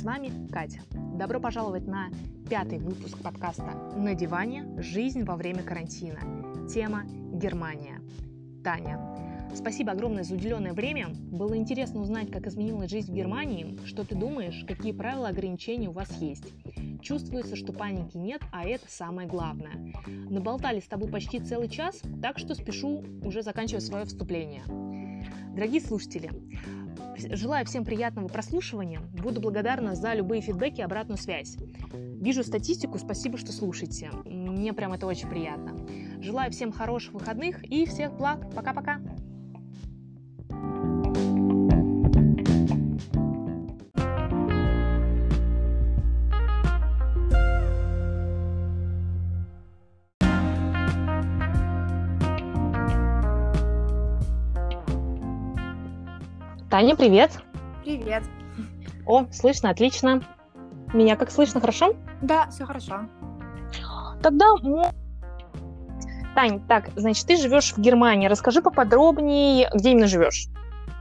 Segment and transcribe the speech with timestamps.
[0.00, 0.80] С вами Катя.
[1.18, 2.08] Добро пожаловать на
[2.48, 4.64] пятый выпуск подкаста «На диване.
[4.78, 6.20] Жизнь во время карантина».
[6.72, 7.04] Тема
[7.34, 8.00] «Германия».
[8.64, 8.98] Таня,
[9.54, 11.08] спасибо огромное за уделенное время.
[11.10, 15.92] Было интересно узнать, как изменилась жизнь в Германии, что ты думаешь, какие правила ограничений у
[15.92, 16.50] вас есть.
[17.02, 19.92] Чувствуется, что паники нет, а это самое главное.
[20.06, 24.62] Наболтали с тобой почти целый час, так что спешу уже заканчивать свое вступление.
[25.54, 26.30] Дорогие слушатели,
[27.16, 29.00] желаю всем приятного прослушивания.
[29.22, 31.56] Буду благодарна за любые фидбэки и обратную связь.
[31.92, 34.10] Вижу статистику, спасибо, что слушаете.
[34.24, 35.74] Мне прям это очень приятно.
[36.20, 38.54] Желаю всем хороших выходных и всех благ.
[38.54, 39.00] Пока-пока.
[56.70, 57.32] Таня, привет.
[57.82, 58.22] Привет.
[59.04, 60.22] О, слышно, отлично.
[60.94, 61.96] Меня как слышно, хорошо?
[62.22, 63.08] Да, все хорошо.
[64.22, 64.46] Тогда...
[66.36, 68.28] Тань, так, значит, ты живешь в Германии.
[68.28, 70.46] Расскажи поподробнее, где именно живешь.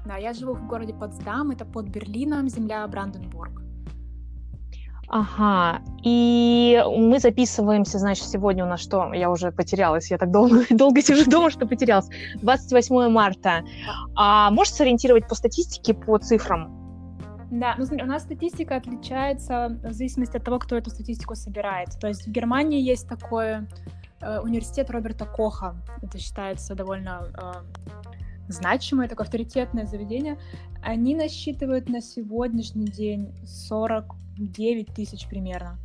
[0.08, 3.62] Да, я живу в городе Потсдам, это под Берлином, земля Бранденбург.
[5.12, 9.12] Ага, и мы записываемся, значит, сегодня у нас что?
[9.12, 12.08] Я уже потерялась, я так долго, долго сижу дома, что потерялась.
[12.42, 13.64] 28 марта.
[14.16, 16.80] А можешь сориентировать по статистике, по цифрам?
[17.50, 21.90] Да, ну у нас статистика отличается в зависимости от того, кто эту статистику собирает.
[22.00, 23.68] То есть в Германии есть такой
[24.22, 25.76] э, университет Роберта Коха.
[26.04, 28.19] Это считается довольно э,
[28.50, 30.38] значимое, такое авторитетное заведение.
[30.82, 35.78] Они насчитывают на сегодняшний день 40 9 тысяч примерно.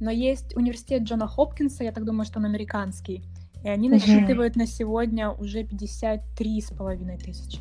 [0.00, 3.22] Но есть университет Джона Хопкинса, я так думаю, что он американский,
[3.64, 4.60] и они насчитывают mm-hmm.
[4.60, 7.58] на сегодня уже 53 с половиной тысячи.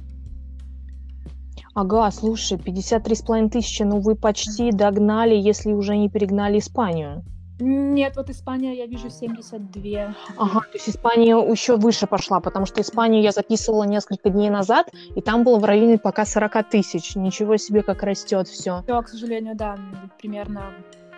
[1.73, 7.23] Ага, слушай, 53 с половиной тысячи, ну вы почти догнали, если уже не перегнали Испанию.
[7.59, 10.15] Нет, вот Испания, я вижу 72.
[10.37, 14.91] Ага, то есть Испания еще выше пошла, потому что Испанию я записывала несколько дней назад,
[15.15, 17.15] и там было в районе пока 40 тысяч.
[17.15, 18.81] Ничего себе, как растет все.
[18.83, 19.77] Все, к сожалению, да,
[20.17, 20.73] примерно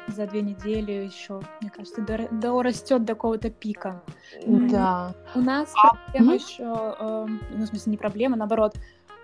[0.07, 4.03] за две недели еще, мне кажется, до, до растет до какого-то пика.
[4.45, 5.13] Да.
[5.35, 8.75] У нас а, проблема mm еще, э, ну, в смысле, не проблема, наоборот,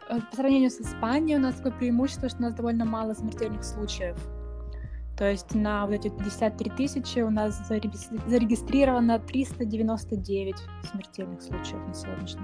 [0.09, 3.63] э, по сравнению с Испанией у нас такое преимущество, что у нас довольно мало смертельных
[3.63, 4.17] случаев.
[5.23, 10.55] То есть на вот эти 53 тысячи у нас зарегистрировано 399
[10.91, 12.41] смертельных случаев на сегодняшний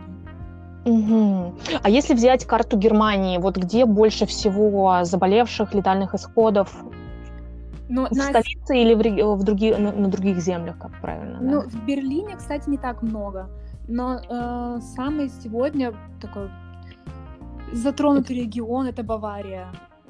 [0.85, 0.95] день.
[0.95, 1.55] Угу.
[1.83, 6.73] А если взять карту Германии, вот где больше всего заболевших, летальных исходов?
[7.89, 8.23] Ну, в на...
[8.23, 9.75] столице или в, в други...
[9.75, 11.39] на, на других землях, как правильно?
[11.41, 11.67] Ну, да?
[11.67, 13.49] в Берлине, кстати, не так много.
[13.89, 16.49] Но э, самый сегодня такой
[17.73, 19.67] затронутый регион это Бавария.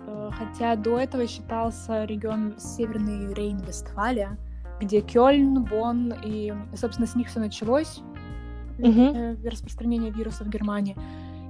[0.07, 4.37] Э, хотя до этого считался регион Северный Рейн-Вестфалия,
[4.79, 8.01] где Кёльн, Бонн и, собственно, с них все началось,
[8.77, 9.49] mm-hmm.
[9.49, 10.95] распространение вируса в Германии.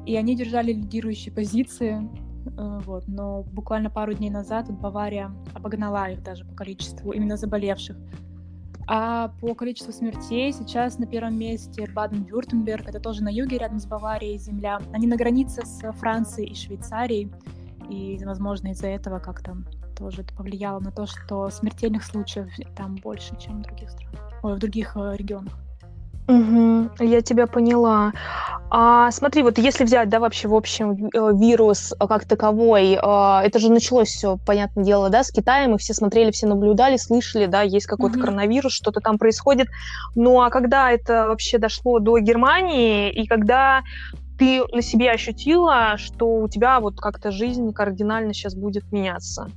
[0.05, 2.09] И они держали лидирующие позиции,
[2.57, 7.97] э, вот, но буквально пару дней назад Бавария обогнала их даже по количеству именно заболевших.
[8.91, 13.85] А по количеству смертей сейчас на первом месте Баден-Вюртемберг, это тоже на юге, рядом с
[13.85, 14.79] Баварией земля.
[14.91, 17.31] Они на границе с Францией и Швейцарией
[17.89, 19.57] и, возможно, из-за этого как-то
[19.97, 24.55] тоже это повлияло на то, что смертельных случаев там больше, чем в других странах, ой,
[24.55, 25.53] в других э, регионах.
[26.29, 28.13] Угу, я тебя поняла.
[28.69, 32.97] А смотри, вот если взять, да, вообще в общем э, вирус как таковой, э,
[33.43, 37.47] это же началось все, понятное дело, да, с Китая, мы все смотрели, все наблюдали, слышали,
[37.47, 38.25] да, есть какой-то угу.
[38.25, 39.69] коронавирус, что-то там происходит.
[40.13, 43.81] Ну а когда это вообще дошло до Германии, и когда
[44.39, 49.51] ты на себе ощутила, что у тебя вот как-то жизнь кардинально сейчас будет меняться?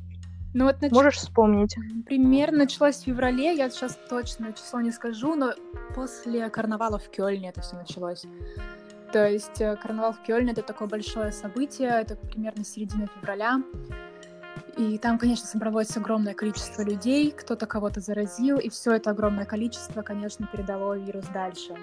[0.55, 0.93] Ну, вот нач...
[0.93, 1.77] Можешь вспомнить?
[2.05, 5.55] Примерно началось в феврале, я сейчас точно число не скажу, но
[5.95, 8.25] после карнавала в Кёльне это все началось.
[9.13, 13.63] То есть э, карнавал в Кёльне— это такое большое событие, это примерно середина февраля.
[14.77, 20.03] И там, конечно, собралось огромное количество людей, кто-то кого-то заразил, и все это огромное количество,
[20.03, 21.77] конечно, передало вирус дальше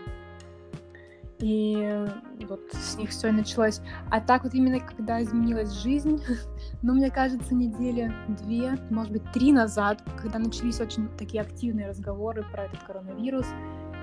[1.40, 3.82] и вот с них все началось.
[4.10, 6.22] А так вот именно когда изменилась жизнь,
[6.82, 12.44] ну, мне кажется, недели две, может быть, три назад, когда начались очень такие активные разговоры
[12.52, 13.48] про этот коронавирус,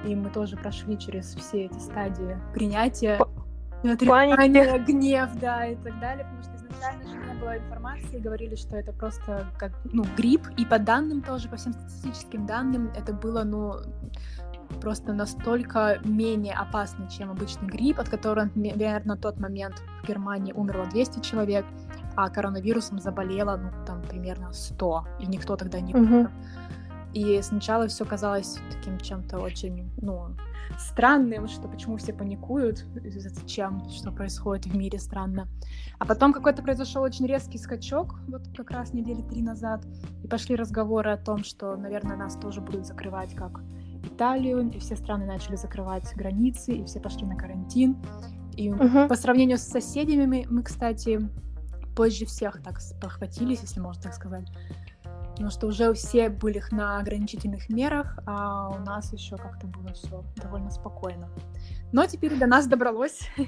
[0.06, 3.18] и мы тоже прошли через все эти стадии принятия,
[3.82, 8.76] отрицания, гнев, да, и так далее, потому что изначально же не было информации, говорили, что
[8.76, 13.44] это просто как, ну, грипп, и по данным тоже, по всем статистическим данным, это было,
[13.44, 13.74] ну,
[14.80, 20.52] просто настолько менее опасный, чем обычный грипп, от которого, наверное, на тот момент в Германии
[20.52, 21.64] умерло 200 человек,
[22.16, 26.30] а коронавирусом заболело, ну, там, примерно 100, и никто тогда не умер.
[27.12, 30.36] И сначала все казалось таким чем-то очень, ну,
[30.78, 35.48] странным, что почему все паникуют, зачем, что происходит в мире странно.
[35.98, 39.84] А потом какой-то произошел очень резкий скачок, вот как раз недели три назад,
[40.22, 43.60] и пошли разговоры о том, что, наверное, нас тоже будут закрывать как
[44.06, 47.96] Италию, и все страны начали закрывать границы, и все пошли на карантин.
[48.56, 49.08] И uh-huh.
[49.08, 51.20] по сравнению с соседями мы, мы, кстати,
[51.94, 54.48] позже всех так похватились, если можно так сказать.
[55.30, 60.24] Потому что уже все были на ограничительных мерах, а у нас еще как-то было все
[60.36, 61.28] довольно спокойно.
[61.92, 63.28] Но теперь до нас добралось.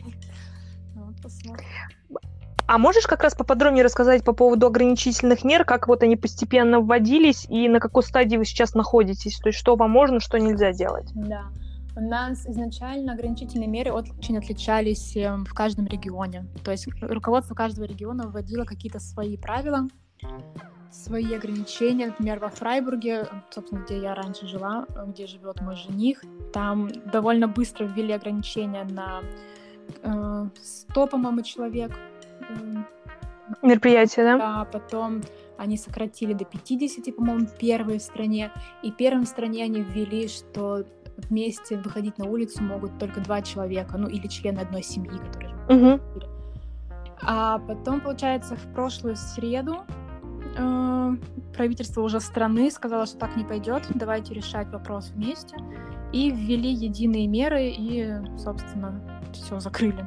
[2.69, 7.47] А можешь как раз поподробнее рассказать по поводу ограничительных мер, как вот они постепенно вводились
[7.49, 9.39] и на какой стадии вы сейчас находитесь?
[9.39, 11.11] То есть что вам можно, что нельзя делать?
[11.15, 11.47] Да.
[11.97, 16.47] У нас изначально ограничительные меры очень отличались эм, в каждом регионе.
[16.63, 19.89] То есть руководство каждого региона вводило какие-то свои правила,
[20.91, 22.09] свои ограничения.
[22.09, 26.23] Например, во Фрайбурге, собственно, где я раньше жила, где живет мой жених,
[26.53, 29.23] там довольно быстро ввели ограничения на
[30.03, 31.93] э, 100, по-моему, человек
[33.63, 34.39] мероприятие, да?
[34.39, 35.23] Да, потом
[35.57, 38.51] они сократили до 50, по-моему, первые в стране.
[38.83, 40.85] И первым в стране они ввели, что
[41.17, 45.55] вместе выходить на улицу могут только два человека, ну или члены одной семьи, которые.
[45.69, 46.01] Угу.
[47.23, 49.85] А потом, получается, в прошлую среду
[50.57, 51.17] э,
[51.55, 55.57] правительство уже страны сказало, что так не пойдет, давайте решать вопрос вместе.
[56.13, 59.03] И ввели единые меры и, собственно,
[59.33, 60.07] все закрыли.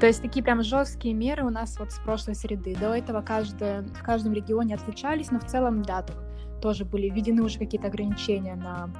[0.00, 2.76] То есть такие прям жесткие меры у нас вот с прошлой среды.
[2.78, 6.16] До этого каждое, в каждом регионе отличались, но в целом, да, там
[6.60, 8.90] тоже были введены уже какие-то ограничения на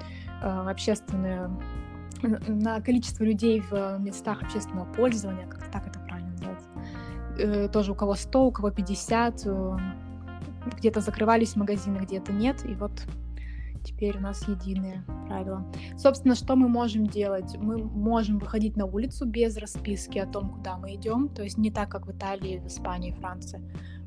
[0.43, 1.51] э, общественное,
[2.23, 6.69] на количество людей в местах общественного пользования, как так это правильно называется.
[7.39, 9.79] Э, тоже у кого 100, у кого 50, э,
[10.77, 12.93] где-то закрывались магазины, где-то нет, и вот
[13.85, 15.65] Теперь у нас единые правила.
[15.97, 17.57] Собственно, что мы можем делать?
[17.59, 21.29] Мы можем выходить на улицу без расписки о том, куда мы идем.
[21.29, 23.61] То есть не так, как в Италии, в Испании, Франции.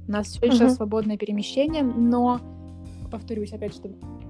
[0.08, 0.76] У нас все еще uh-huh.
[0.76, 2.40] свободное перемещение, но,
[3.12, 3.90] повторюсь, опять, что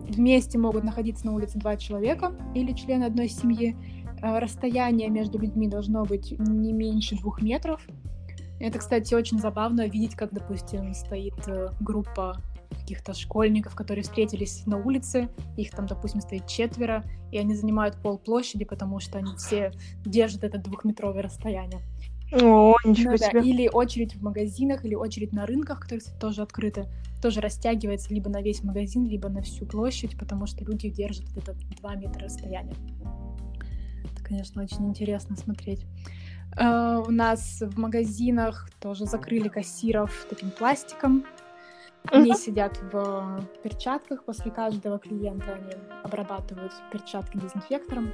[0.10, 3.76] вместе могут находиться на улице два человека или члены одной семьи.
[4.22, 7.86] Э, расстояние между людьми должно быть не меньше двух метров.
[8.60, 14.78] Это, кстати, очень забавно видеть, как, допустим, стоит э, группа каких-то школьников, которые встретились на
[14.78, 19.72] улице, их там, допустим, стоит четверо, и они занимают пол площади, потому что они все
[20.06, 21.82] держат это двухметровое расстояние.
[22.32, 23.32] О, ничего ну, себе.
[23.34, 23.40] Да.
[23.40, 26.88] Или очередь в магазинах, или очередь на рынках, которые кстати, тоже открыты,
[27.22, 31.54] тоже растягивается либо на весь магазин, либо на всю площадь, потому что люди держат это
[31.54, 32.76] 2 метра расстояния.
[34.04, 35.86] Это, конечно, очень интересно смотреть.
[36.60, 41.24] Uh, у нас в магазинах тоже закрыли кассиров таким пластиком,
[42.12, 45.74] они сидят в перчатках после каждого клиента, они
[46.04, 48.12] обрабатывают перчатки дезинфектором.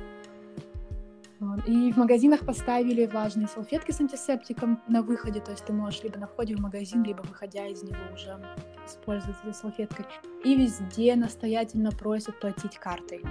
[1.68, 6.18] И в магазинах поставили влажные салфетки с антисептиком на выходе, то есть ты можешь либо
[6.18, 8.40] на входе в магазин, либо выходя из него уже
[8.86, 10.06] использовать этой салфеткой.
[10.46, 13.22] И везде настоятельно просят платить картой,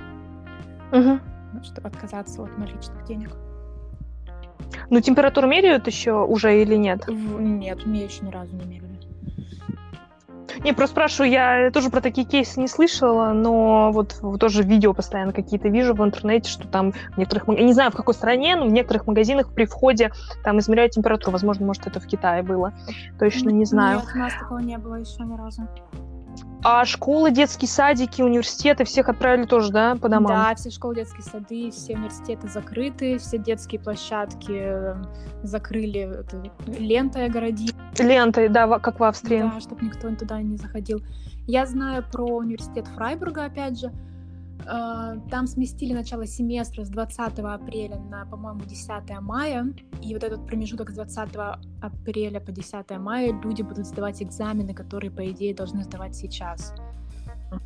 [0.92, 1.21] угу.
[1.62, 3.31] чтобы отказаться от наличных денег.
[4.90, 7.07] Ну, температуру меряют еще уже или нет?
[7.07, 7.40] В...
[7.40, 9.01] Нет, мне еще ни разу не мерили.
[10.64, 15.33] Не, просто спрашиваю, я тоже про такие кейсы не слышала, но вот тоже видео постоянно
[15.33, 18.66] какие-то вижу в интернете, что там в некоторых, я не знаю в какой стране, но
[18.66, 20.12] в некоторых магазинах при входе
[20.45, 21.33] там измеряют температуру.
[21.33, 22.73] Возможно, может, это в Китае было.
[23.19, 23.99] Точно не знаю.
[23.99, 25.62] Нет, у нас такого не было еще ни разу.
[26.64, 30.33] А школы, детские садики, университеты всех отправили тоже, да, по домам?
[30.33, 34.95] Да, все школы, детские сады, все университеты закрыты, все детские площадки э,
[35.42, 37.73] закрыли это, лентой огородили.
[37.99, 39.42] Лентой, да, как в Австрии.
[39.42, 41.02] Да, чтобы никто туда не заходил.
[41.49, 43.90] Я знаю про университет Фрайбурга, опять же.
[44.66, 48.88] Э, там сместили начало семестра с 20 апреля на, по-моему, 10
[49.21, 49.73] мая.
[50.02, 51.31] И вот этот промежуток с 20
[51.81, 56.75] апреля по 10 мая люди будут сдавать экзамены, которые, по идее, должны сдавать сейчас.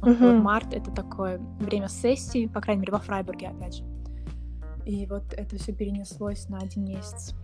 [0.03, 0.41] Uh-huh.
[0.41, 3.85] Март— это такое время сессии, по крайней мере, во Фрайбурге, опять же.
[4.85, 7.35] И вот это все перенеслось на один месяц.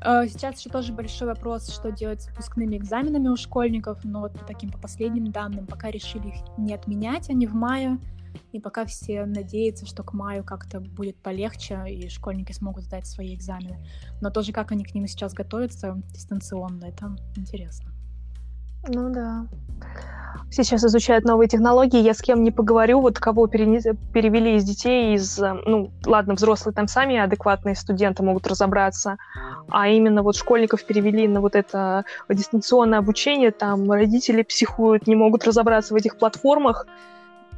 [0.00, 4.32] Э, сейчас еще тоже большой вопрос, что делать с выпускными экзаменами у школьников, но вот
[4.32, 7.98] по таким, по последним данным, пока решили их не отменять, они в мае,
[8.52, 13.34] и пока все надеются, что к маю как-то будет полегче, и школьники смогут сдать свои
[13.34, 13.84] экзамены.
[14.20, 17.92] Но тоже как они к ним сейчас готовятся дистанционно, это интересно.
[18.88, 19.46] Ну да.
[20.50, 25.38] Сейчас изучают новые технологии, я с кем не поговорю, вот кого перевели из детей, из,
[25.38, 29.16] э, ну, ладно, взрослые там сами адекватные студенты могут разобраться,
[29.68, 35.44] а именно вот школьников перевели на вот это дистанционное обучение, там родители психуют, не могут
[35.44, 36.86] разобраться в этих платформах,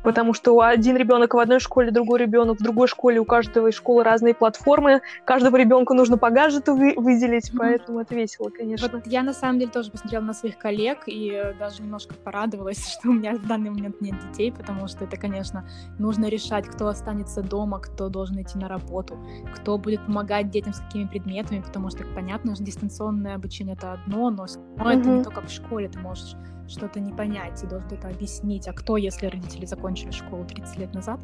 [0.06, 3.74] потому что один ребенок в одной школе, другой ребенок в другой школе, у каждого из
[3.74, 8.88] школы разные платформы, каждому ребенку нужно по гаджету вы выделить, поэтому это весело, конечно.
[8.88, 13.08] Вот я на самом деле тоже посмотрела на своих коллег и даже немножко порадовалась, что
[13.08, 17.42] у меня в данный момент нет детей, потому что это, конечно, нужно решать, кто останется
[17.42, 19.18] дома, кто должен идти на работу,
[19.56, 24.44] кто будет помогать детям с какими предметами, потому что, понятно, дистанционное обучение это одно, но
[24.44, 25.00] mm-hmm.
[25.00, 26.36] это не только в школе, ты можешь
[26.68, 28.68] что-то не понять и должен это объяснить.
[28.68, 31.20] А кто, если родители закончили школу 30 лет назад?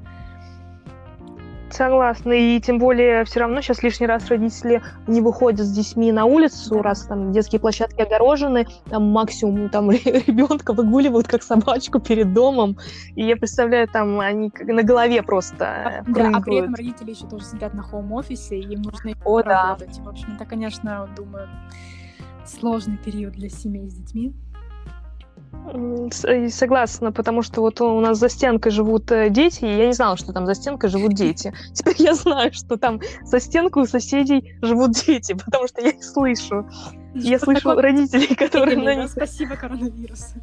[1.72, 2.32] Согласна.
[2.32, 6.76] И тем более все равно сейчас лишний раз родители не выходят с детьми на улицу,
[6.76, 6.82] да.
[6.82, 12.76] раз там детские площадки огорожены, там максимум там ребенка выгуливают как собачку перед домом.
[13.16, 17.26] И я представляю, там они на голове просто а, Да, а при этом родители еще
[17.26, 19.96] тоже сидят на хоум-офисе, и им нужно О, работать.
[19.96, 20.02] Да.
[20.04, 21.48] В общем, это, конечно, думаю,
[22.44, 24.34] сложный период для семей с детьми.
[26.50, 30.16] Согласна, потому что вот у нас за стенкой живут э, дети, и я не знала,
[30.16, 31.54] что там за стенкой живут дети.
[31.72, 36.04] Теперь я знаю, что там за стенкой у соседей живут дети, потому что я их
[36.04, 36.68] слышу.
[37.14, 39.10] Я слышу родителей, которые на них...
[39.10, 40.34] Спасибо, коронавирус.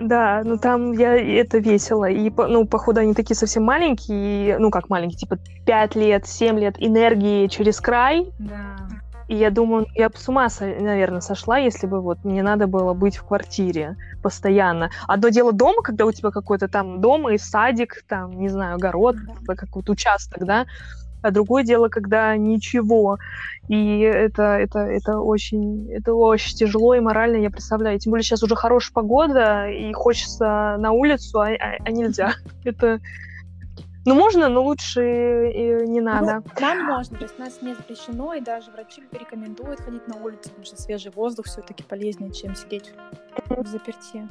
[0.00, 2.08] Да, ну там я это весело.
[2.08, 6.76] И, ну, походу, они такие совсем маленькие, ну, как маленькие, типа 5 лет, 7 лет,
[6.78, 8.30] энергии через край.
[8.38, 8.76] Да.
[9.28, 12.94] И я думаю, я бы с ума, наверное, сошла, если бы вот мне надо было
[12.94, 14.90] быть в квартире постоянно.
[15.06, 19.16] Одно дело дома, когда у тебя какой-то там дом и садик, там, не знаю, огород,
[19.46, 19.54] да.
[19.54, 20.66] какой-то участок, да,
[21.20, 23.18] а другое дело, когда ничего.
[23.68, 27.98] И это, это, это, очень, это очень тяжело и морально, я представляю.
[27.98, 32.32] Тем более сейчас уже хорошая погода, и хочется на улицу, а, а, а нельзя.
[32.64, 33.00] Это,
[34.08, 36.42] ну, можно, но лучше э, не надо.
[36.44, 40.48] Ну, нам можно, то есть нас не запрещено, и даже врачи рекомендуют ходить на улицу,
[40.48, 42.92] потому что свежий воздух все-таки полезнее, чем сидеть
[43.48, 44.26] в заперти.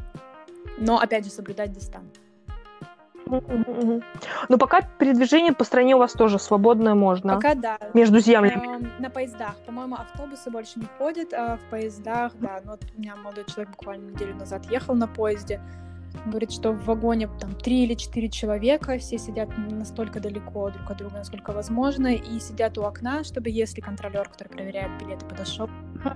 [0.79, 2.23] Но, опять же, соблюдать дистанцию.
[3.27, 7.35] Ну, пока передвижение по стране у вас тоже свободное можно.
[7.35, 7.77] Пока да.
[7.93, 8.79] Между землями.
[8.81, 9.55] Э, на поездах.
[9.65, 12.61] По-моему, автобусы больше не ходят, а в поездах, да.
[12.63, 15.61] Ну, вот у меня молодой человек буквально неделю назад ехал на поезде.
[16.25, 20.97] Говорит, что в вагоне там три или четыре человека, все сидят настолько далеко друг от
[20.97, 25.69] друга, насколько возможно, и сидят у окна, чтобы если контролер, который проверяет билеты, подошел,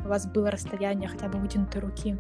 [0.04, 2.18] у вас было расстояние хотя бы вытянутой руки.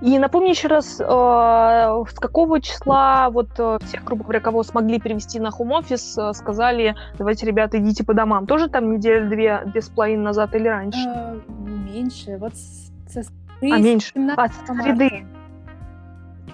[0.00, 4.98] И напомни еще раз, э, с какого числа вот э, всех, грубо говоря, кого смогли
[4.98, 8.46] перевести на хом-офис, э, сказали, давайте, ребята, идите по домам.
[8.46, 11.40] Тоже там неделю-две, без половины назад или раньше?
[11.48, 12.36] Меньше.
[12.38, 13.22] Вот со
[13.62, 14.12] а, меньше.
[14.36, 15.24] А, среды.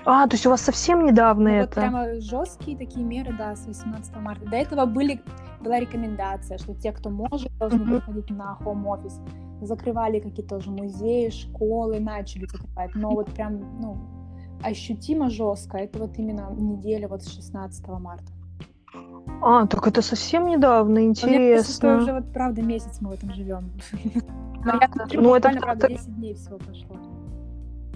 [0.05, 1.81] А, то есть у вас совсем недавно ну, это?
[1.81, 4.45] Вот прямо жесткие такие меры, да, с 18 марта.
[4.45, 5.21] До этого были,
[5.61, 7.97] была рекомендация, что те, кто может, должны mm-hmm.
[7.97, 9.21] приходить на home-офис.
[9.63, 12.95] Закрывали какие-то тоже музеи, школы, начали закрывать.
[12.95, 13.99] Но вот прям, ну,
[14.63, 15.79] ощутимо жестко.
[15.79, 18.33] Это вот именно неделя вот с 16 марта.
[19.43, 21.95] А, так это совсем недавно, интересно.
[21.95, 23.73] Мне уже вот правда месяц мы в этом живем.
[25.13, 26.97] Ну, это правда 10 дней всего прошло.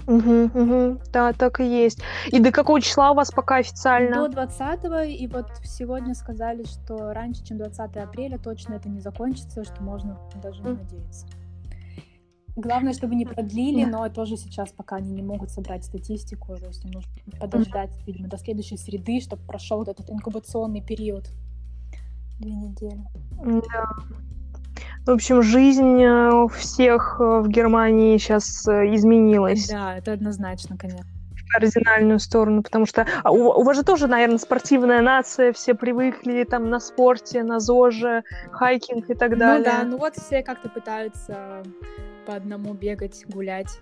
[0.06, 2.02] Угу, угу, да, так и есть.
[2.32, 4.26] И до какого числа у вас пока официально?
[4.26, 9.62] До 20 и вот сегодня сказали, что раньше, чем 20 апреля, точно это не закончится,
[9.62, 11.26] что можно даже не надеяться.
[12.56, 16.84] Главное, чтобы не продлили, но тоже сейчас пока они не могут собрать статистику, то есть
[16.84, 21.30] нужно подождать, видимо, до следующей среды, чтобы прошел вот этот инкубационный период.
[22.40, 23.04] Две недели.
[23.38, 23.92] Да.
[25.06, 29.68] В общем, жизнь э, всех э, в Германии сейчас э, изменилась.
[29.68, 31.06] Да, это однозначно, конечно.
[31.52, 36.44] Кардинальную сторону, потому что а у, у вас же тоже, наверное, спортивная нация, все привыкли
[36.44, 38.22] там на спорте, на ЗОЖе,
[38.52, 39.58] хайкинг и так далее.
[39.58, 41.64] Ну да, ну вот все как-то пытаются
[42.26, 43.80] по одному бегать, гулять.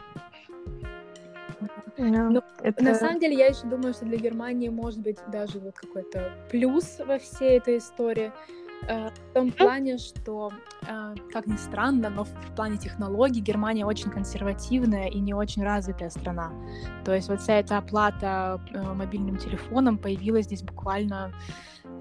[1.99, 2.85] Yeah, ну, это...
[2.85, 7.01] На самом деле, я еще думаю, что для Германии может быть даже вот какой-то плюс
[7.05, 8.33] во всей этой истории.
[8.87, 10.51] Э, в том плане, что,
[10.87, 16.11] э, как ни странно, но в плане технологий Германия очень консервативная и не очень развитая
[16.11, 16.53] страна.
[17.05, 21.33] То есть вот вся эта оплата э, мобильным телефоном появилась здесь буквально,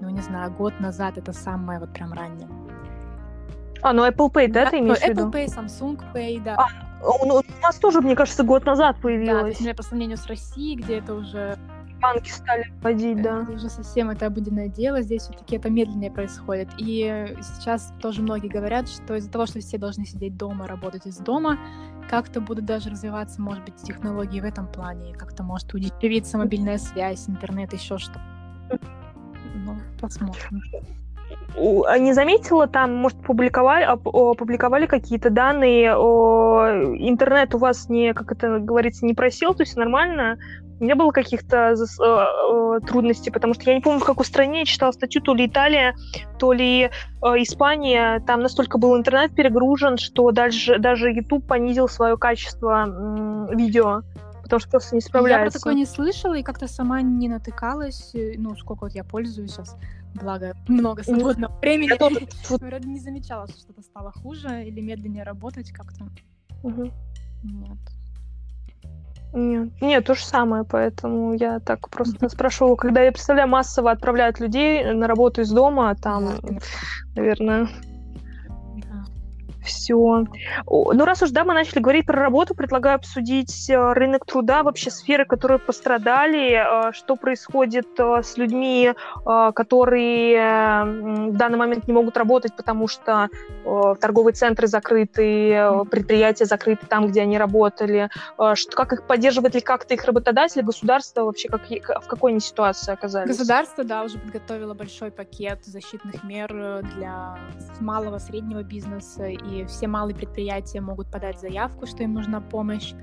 [0.00, 1.18] ну не знаю, год назад.
[1.18, 2.48] Это самое вот прям раннее.
[3.82, 5.28] А, ну Apple Pay, да, да ты имеешь в виду?
[5.28, 6.56] Apple Pay, Samsung Pay, да.
[6.56, 6.66] А,
[7.04, 9.56] у, у нас тоже, мне кажется, год назад появилось.
[9.58, 11.58] Да, то есть, по сравнению с Россией, где это уже
[12.00, 13.42] банки стали вводить, да.
[13.42, 16.68] Это уже совсем это обыденное дело, здесь все-таки это медленнее происходит.
[16.78, 21.18] И сейчас тоже многие говорят, что из-за того, что все должны сидеть дома, работать из
[21.18, 21.58] дома,
[22.08, 27.28] как-то будут даже развиваться, может быть, технологии в этом плане, как-то может удешевиться мобильная связь,
[27.28, 28.18] интернет, еще что.
[29.54, 30.62] Ну, посмотрим.
[31.86, 38.58] А не заметила там, может, публиковали, опубликовали какие-то данные, интернет у вас не, как это
[38.60, 40.38] говорится, не просел, то есть нормально,
[40.80, 44.92] не было каких-то э, трудностей, потому что я не помню, в какой стране я читала
[44.92, 45.94] статью, то ли Италия,
[46.38, 46.90] то ли э,
[47.42, 54.02] Испания, там настолько был интернет перегружен, что даже, даже YouTube понизил свое качество э, видео
[54.48, 55.44] потому что просто не справляется.
[55.44, 58.14] Я про такое не слышала и как-то сама не натыкалась.
[58.14, 59.76] Э, ну, сколько вот я пользуюсь сейчас,
[60.14, 61.90] благо много свободного ну, времени.
[61.90, 62.26] Я тоже...
[62.48, 66.06] Вроде не замечала, что что-то стало хуже или медленнее работать как-то.
[66.62, 66.90] Угу.
[67.44, 67.78] Нет.
[69.32, 74.40] Нет, нет, то же самое, поэтому я так просто спрашивала, когда я представляю, массово отправляют
[74.40, 76.30] людей на работу из дома, там,
[77.14, 77.68] наверное,
[79.68, 80.24] все.
[80.66, 84.90] Ну, раз уж, да, мы начали говорить про работу, предлагаю обсудить э, рынок труда, вообще
[84.90, 88.92] сферы, которые пострадали, э, что происходит э, с людьми,
[89.24, 90.38] которые
[91.30, 93.28] в данный момент не могут работать, потому что
[94.00, 98.08] торговые центры закрыты, предприятия закрыты там, где они работали,
[98.54, 101.62] что, как их поддерживает ли как-то их работодатели, государство вообще, как,
[102.02, 103.36] в какой они ситуации оказались?
[103.36, 106.48] Государство, да, уже подготовило большой пакет защитных мер
[106.94, 107.36] для
[107.80, 112.94] малого, среднего бизнеса и все малые предприятия могут подать заявку, что им нужна помощь.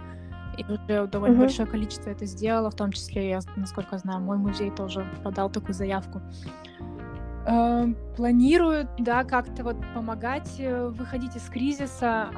[0.57, 1.39] И уже довольно mm-hmm.
[1.39, 5.74] большое количество это сделало, в том числе, я, насколько знаю, мой музей тоже подал такую
[5.74, 6.21] заявку.
[7.45, 7.85] Э,
[8.15, 12.29] планируют, да, как-то вот помогать э, выходить из кризиса.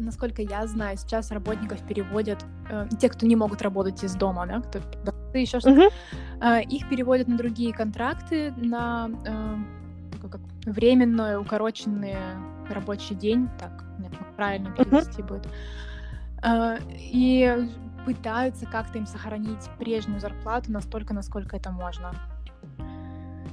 [0.00, 4.60] Насколько я знаю, сейчас работников переводят, э, те, кто не могут работать из дома, да,
[4.60, 4.80] кто
[5.38, 5.90] еще что-то,
[6.40, 6.64] mm-hmm.
[6.64, 9.10] их переводят на другие контракты, на
[10.22, 12.18] как, временные, укороченные
[12.70, 15.48] рабочий день, так, нет, правильно перевести будет.
[16.42, 17.68] Uh, и
[18.04, 22.12] пытаются как-то им сохранить прежнюю зарплату настолько, насколько это можно.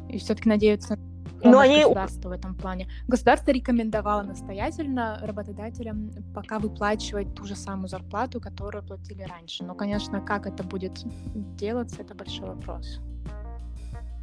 [0.07, 0.97] И все-таки надеются
[1.43, 1.81] на Но они...
[1.81, 2.87] государство в этом плане.
[3.07, 9.63] Государство рекомендовало настоятельно работодателям пока выплачивать ту же самую зарплату, которую платили раньше.
[9.63, 11.03] Но, конечно, как это будет
[11.57, 12.99] делаться, это большой вопрос.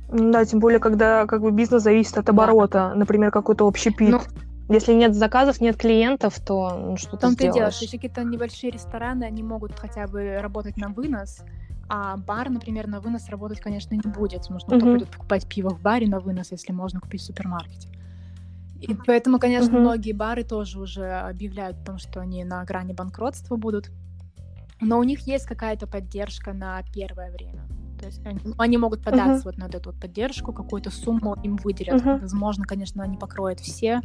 [0.09, 2.95] Да, тем более, когда как бы бизнес зависит от оборота, да.
[2.95, 4.11] например, какой-то общий пик.
[4.11, 4.21] Ну,
[4.69, 7.55] если нет заказов, нет клиентов, то ну, что ты сделаешь?
[7.55, 11.41] дело, что еще какие-то небольшие рестораны, они могут хотя бы работать на вынос,
[11.89, 14.49] а бар, например, на вынос работать, конечно, не будет.
[14.49, 14.93] Можно mm-hmm.
[14.93, 17.89] будет покупать пиво в баре на вынос, если можно купить в супермаркете.
[18.81, 19.81] И поэтому, конечно, mm-hmm.
[19.81, 23.91] многие бары тоже уже объявляют о том, что они на грани банкротства будут.
[24.81, 27.63] Но у них есть какая-то поддержка на первое время.
[28.03, 29.53] То есть они, они могут податься uh-huh.
[29.53, 32.03] вот на эту вот поддержку, какую-то сумму им выделят.
[32.03, 32.19] Uh-huh.
[32.19, 34.01] Возможно, конечно, они покроют все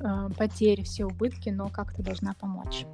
[0.00, 2.86] э, потери, все убытки, но как-то должна помочь.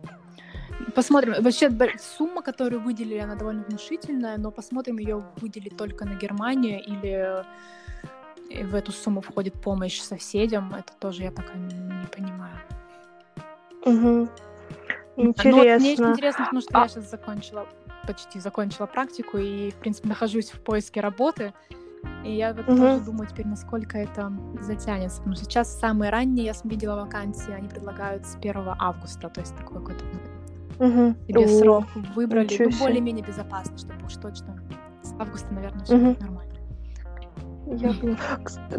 [0.95, 1.43] Посмотрим.
[1.43, 1.71] Вообще,
[2.19, 7.43] сумма, которую выделили, она довольно внушительная, но посмотрим, ее выделить только на Германию или
[8.51, 10.75] э, в эту сумму входит помощь соседям.
[10.75, 12.59] Это тоже я пока не, понимаю.
[13.87, 14.29] Угу.
[15.17, 15.51] Интересно.
[15.51, 16.83] Ну, мне очень интересно, потому что а...
[16.83, 17.67] я сейчас закончила
[18.07, 21.53] почти закончила практику и, в принципе, нахожусь в поиске работы.
[22.25, 22.77] И я вот угу.
[22.77, 25.19] тоже думаю теперь, насколько это затянется.
[25.19, 29.57] Потому что сейчас самые ранние я видела вакансии, они предлагают с 1 августа, то есть
[29.57, 30.05] такой какой-то
[30.79, 31.15] угу.
[31.27, 32.49] себе срок выбрали.
[32.59, 34.61] Ну, более-менее безопасно, чтобы уж точно
[35.03, 36.07] с августа, наверное, все угу.
[36.07, 36.47] будет нормально.
[37.69, 37.93] Я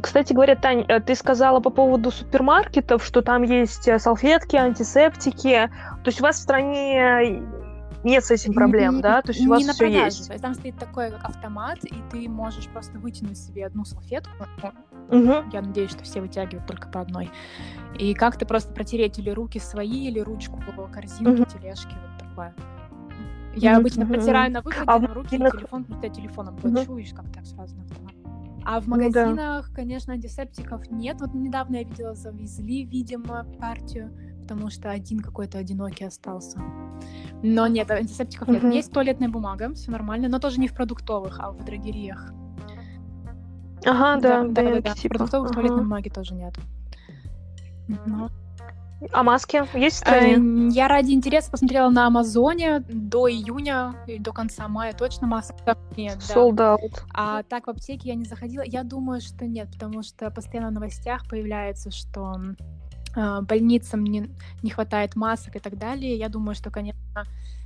[0.01, 5.69] Кстати говоря, Тань, э, ты сказала по поводу супермаркетов, что там есть э, салфетки, антисептики.
[6.03, 7.43] То есть у вас в стране
[8.07, 9.21] нет с этим проблем, не, да?
[9.21, 10.41] То есть у вас все есть.
[10.41, 14.31] Там стоит такой как автомат, и ты можешь просто вытянуть себе одну салфетку.
[15.09, 15.51] Угу.
[15.53, 17.29] Я надеюсь, что все вытягивают только по одной.
[17.97, 20.61] И как-то просто протереть или руки свои, или ручку
[20.93, 21.45] корзинки, угу.
[21.45, 22.55] тележки, вот такое.
[23.55, 24.13] Я обычно угу.
[24.13, 25.49] протираю на выходе а на руки, на...
[25.49, 26.97] телефон, я телефоном плачу, угу.
[26.99, 28.13] и как так сразу на автомат.
[28.69, 29.63] А в магазинах, ну, да.
[29.73, 31.21] конечно, антисептиков нет.
[31.21, 34.11] Вот недавно я видела, завезли, видимо, партию
[34.47, 36.59] потому что один какой-то одинокий остался.
[37.43, 38.63] Но нет, антисептиков нет.
[38.63, 42.31] Есть туалетная бумага, все нормально, но тоже не в продуктовых, а в дрогериях.
[43.85, 44.93] Ага, да, да, да, да, да.
[44.93, 45.15] Типа.
[45.15, 45.53] Продуктовых ага.
[45.55, 46.55] туалетной бумаги тоже нет.
[48.05, 48.29] Но...
[49.11, 50.69] А маски есть в стране?
[50.71, 55.53] Я ради интереса посмотрела на Амазоне до июня, до конца мая точно маски
[55.95, 56.17] нет.
[56.17, 56.75] Sold да.
[56.75, 57.01] out.
[57.13, 58.63] А так в аптеке я не заходила.
[58.63, 62.37] Я думаю, что нет, потому что постоянно в новостях появляется, что
[63.41, 64.29] больницам не,
[64.63, 66.15] не хватает масок и так далее.
[66.17, 67.25] Я думаю, что, конечно,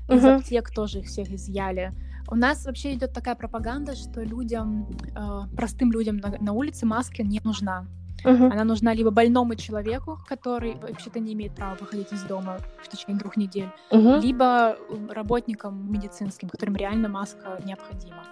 [0.10, 0.36] из угу.
[0.36, 1.94] аптек тоже их всех изъяли.
[2.30, 7.22] У нас вообще идет такая пропаганда, что людям, э, простым людям на, на улице маски
[7.22, 7.86] не нужна.
[8.24, 8.52] Мгм.
[8.52, 13.18] Она нужна либо больному человеку, который вообще-то не имеет права выходить из дома в течение
[13.18, 14.20] двух недель, Мгм.
[14.20, 14.78] либо
[15.10, 18.24] работникам медицинским, которым реально маска необходима.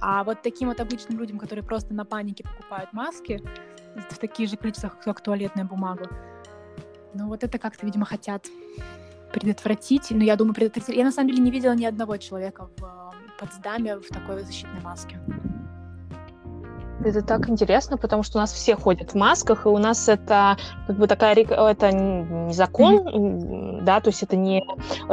[0.00, 3.40] А вот таким вот обычным людям, которые просто на панике покупают маски
[4.10, 6.08] в такие же количествах, как туалетная бумага,
[7.14, 8.46] ну вот это как-то, видимо, хотят
[9.32, 10.10] предотвратить.
[10.10, 10.96] Но я думаю, предотвратить.
[10.96, 14.80] Я на самом деле не видела ни одного человека в э, Потсдаме в такой защитной
[14.80, 15.20] маске.
[17.02, 20.58] Это так интересно, потому что у нас все ходят в масках, и у нас это
[20.86, 24.64] как бы такая это не закон, да, то есть это не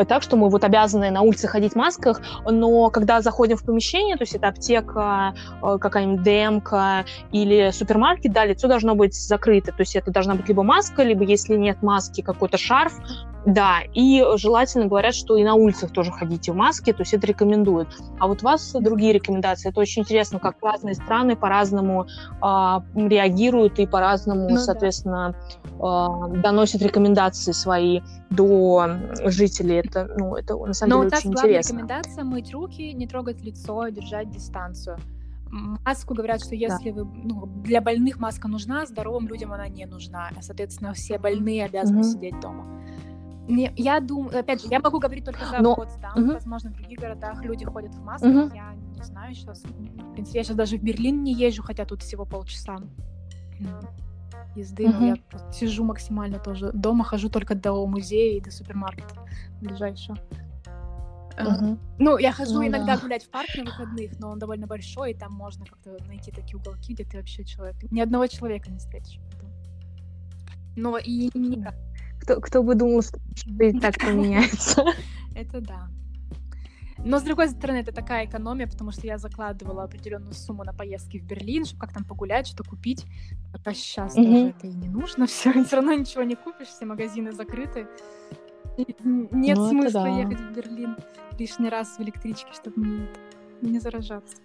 [0.07, 4.17] так, что мы вот обязаны на улице ходить в масках, но когда заходим в помещение,
[4.17, 9.81] то есть это аптека, э, какая-нибудь ДМК или супермаркет, да, лицо должно быть закрыто, то
[9.81, 12.93] есть это должна быть либо маска, либо если нет маски, какой-то шарф,
[13.47, 17.25] да, и желательно говорят, что и на улицах тоже ходите в маске, то есть это
[17.27, 17.87] рекомендуют.
[18.19, 19.69] А вот у вас другие рекомендации.
[19.69, 21.76] Это очень интересно, как разные страны по-разному
[22.41, 24.61] а, реагируют и по-разному, Ну да.
[24.61, 25.35] соответственно,
[25.79, 28.89] а, доносят рекомендации свои до
[29.25, 29.77] жителей.
[29.77, 31.73] Это, ну, это на самом Но деле очень интересно.
[31.73, 34.97] рекомендация мыть руки, не трогать лицо, держать дистанцию.
[35.49, 40.29] Маску говорят, что если вы ну, для больных маска нужна, здоровым людям она не нужна.
[40.37, 42.03] А, Соответственно, все больные обязаны Мгм.
[42.03, 42.65] сидеть дома.
[43.47, 46.11] Не- Я думаю, опять же, я могу говорить только за Но- Потсдам.
[46.15, 46.33] Мгм.
[46.33, 48.29] Возможно, в других городах люди ходят в масках.
[48.33, 48.53] Мгм.
[48.53, 49.63] Я не знаю сейчас.
[49.63, 52.77] В принципе, я сейчас даже в Берлин не езжу, хотя тут всего полчаса
[54.55, 54.83] езды.
[54.87, 55.05] Но Мгм.
[55.07, 56.71] я просто сижу максимально тоже.
[56.73, 59.15] Дома хожу только до музея и до супермаркета
[59.61, 60.17] ближайшего.
[61.39, 61.79] Мгм.
[61.99, 63.01] ну, я хожу Ну иногда да.
[63.01, 66.57] гулять в парк на выходных, но он довольно большой, и там можно как-то найти такие
[66.57, 67.75] уголки, где ты вообще человек.
[67.91, 69.19] Ни одного человека не встретишь.
[70.75, 71.63] Ну, и не-
[72.27, 73.17] Кто, кто бы думал, что
[73.63, 74.83] и так поменяется.
[75.33, 75.87] это да.
[76.97, 81.19] Но, с другой стороны, это такая экономия, потому что я закладывала определенную сумму на поездки
[81.19, 83.05] в Берлин, чтобы как там погулять, что купить.
[83.63, 84.25] А сейчас Мгм.
[84.33, 87.87] даже это и не нужно, все, все равно ничего не купишь, все магазины закрыты.
[88.77, 90.07] И Нет Ну, смысла да.
[90.19, 90.97] ехать в Берлин
[91.39, 93.07] лишний раз в электричке, чтобы не,
[93.61, 94.35] не заражаться.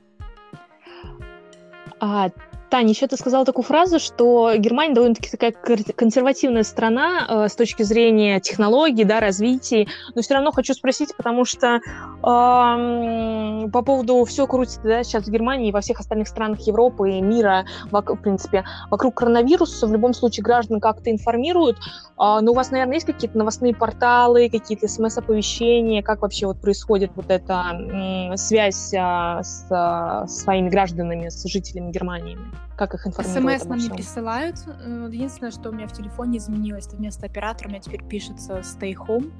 [1.99, 2.31] А,
[2.73, 7.83] Таня, еще ты сказала такую фразу, что Германия довольно-таки такая консервативная страна э, с точки
[7.83, 9.87] зрения технологий, да, развития.
[10.15, 11.83] Но все равно хочу спросить, потому что
[12.23, 17.11] эм, по поводу все крутится да, сейчас в Германии и во всех остальных странах Европы
[17.11, 19.87] и мира, в принципе, вокруг коронавируса.
[19.87, 21.77] В любом случае граждан как-то информируют.
[22.17, 26.03] А, но у вас, наверное, есть какие-то новостные порталы, какие-то смс-оповещения?
[26.03, 31.91] Как вообще вот происходит вот эта м, связь а, с а, своими гражданами, с жителями
[31.91, 32.39] Германии?
[32.77, 34.57] Как их информируют СМС нам не присылают.
[34.67, 38.59] Э, Единственное, что у меня в телефоне изменилось, это вместо оператора у меня теперь пишется
[38.61, 39.33] stay home.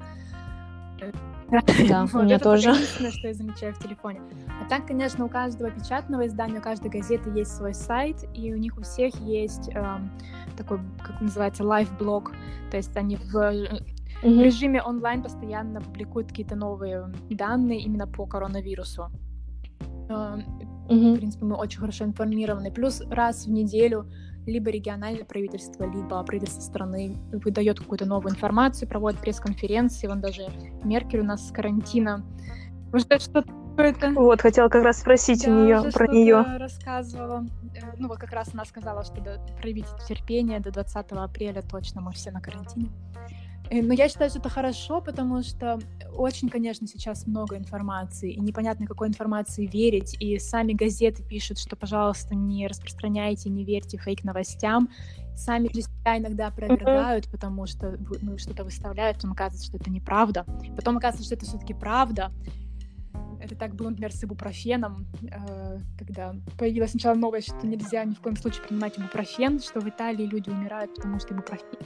[1.01, 1.11] Э,
[1.87, 2.69] Да, у меня это тоже.
[2.69, 4.21] единственное, что я замечаю в телефоне.
[4.61, 8.57] А так, конечно, у каждого печатного издания, у каждой газеты есть свой сайт, и у
[8.57, 10.11] них у всех есть эм,
[10.57, 12.31] такой, как называется, лайв-блог.
[12.71, 13.79] То есть они в э,
[14.21, 19.09] в режиме онлайн постоянно публикуют какие-то новые данные именно по коронавирусу.
[20.89, 22.71] Э, В принципе, мы очень хорошо информированы.
[22.71, 24.05] Плюс раз в неделю
[24.45, 30.07] либо региональное правительство, либо правительство страны выдает какую-то новую информацию, проводит пресс-конференции.
[30.07, 30.47] Вон даже
[30.83, 32.23] Меркель у нас с карантина
[32.91, 36.43] уже что-то какое-то Вот, хотела как раз спросить у да, нее уже про нее.
[36.59, 37.45] рассказывала.
[37.73, 42.01] Э, Ну вот как раз она сказала, что до, проявите терпение, до 20 апреля точно
[42.01, 42.89] мы все на карантине.
[43.69, 45.79] Э, Но я считаю, что это хорошо, потому что
[46.15, 50.15] очень, конечно, сейчас много информации, и непонятно, какой информации верить.
[50.19, 54.89] И сами газеты пишут, что, пожалуйста, не распространяйте, не верьте фейк-новостям.
[55.35, 60.45] Сами для себя иногда опровергают, потому что ну, что-то выставляют, потом оказывается, что это неправда.
[60.75, 62.31] Потом оказывается, что это все-таки правда.
[63.41, 68.21] Это так было, например, с ибупрофеном, э, когда появилась сначала новость, что нельзя ни в
[68.21, 71.79] коем случае принимать ибупрофен, что в Италии люди умирают, потому что ибупрофен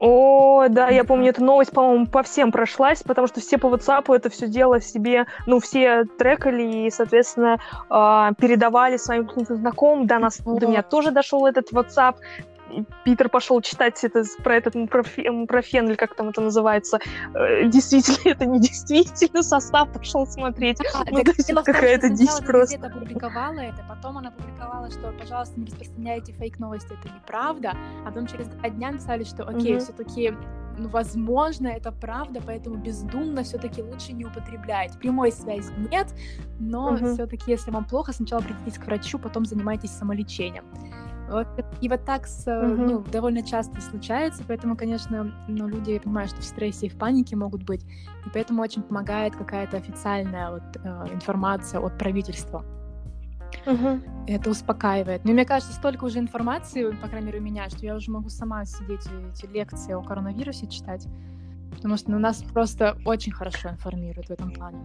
[0.00, 4.14] О, да, я помню, эта новость, по-моему, по всем прошлась, потому что все по WhatsApp
[4.14, 7.58] это все дело себе, ну, все трекали и, соответственно,
[7.90, 10.06] а, передавали своим знакомым.
[10.06, 12.14] До нас, до меня тоже дошел этот WhatsApp.
[13.04, 16.98] Питер пошел читать это, про этот профен, или как там это называется.
[17.34, 20.78] Э, Действительно, это не действительно, состав пошел смотреть.
[20.94, 22.78] А, Ну, так дело какая-то дичь просто.
[22.78, 27.72] газета опубликовала это, потом она опубликовала, что, пожалуйста, не распространяйте фейк-новости, это неправда,
[28.04, 29.80] а потом через два дня написали, что, окей, Мгм.
[29.84, 30.34] все-таки
[30.80, 34.96] ну, возможно, это правда, поэтому бездумно все-таки лучше не употреблять.
[35.00, 36.06] Прямой связи нет,
[36.60, 37.14] но Мгм.
[37.14, 40.64] все-таки, если вам плохо, сначала обратитесь к врачу, потом занимайтесь самолечением.
[41.28, 41.46] Вот,
[41.80, 42.82] и вот так с, угу.
[42.82, 46.96] ну, довольно часто случается, поэтому, конечно, ну, люди, я понимаю, что в стрессе и в
[46.96, 52.64] панике могут быть, и поэтому очень помогает какая-то официальная вот, э, информация от правительства.
[53.66, 54.00] Угу.
[54.26, 55.24] Это успокаивает.
[55.24, 58.28] Но мне кажется, столько уже информации, по крайней мере, у меня, что я уже могу
[58.28, 61.06] сама сидеть и эти лекции о коронавирусе читать.
[61.74, 64.78] Потому что ну, нас просто очень хорошо информируют в этом плане.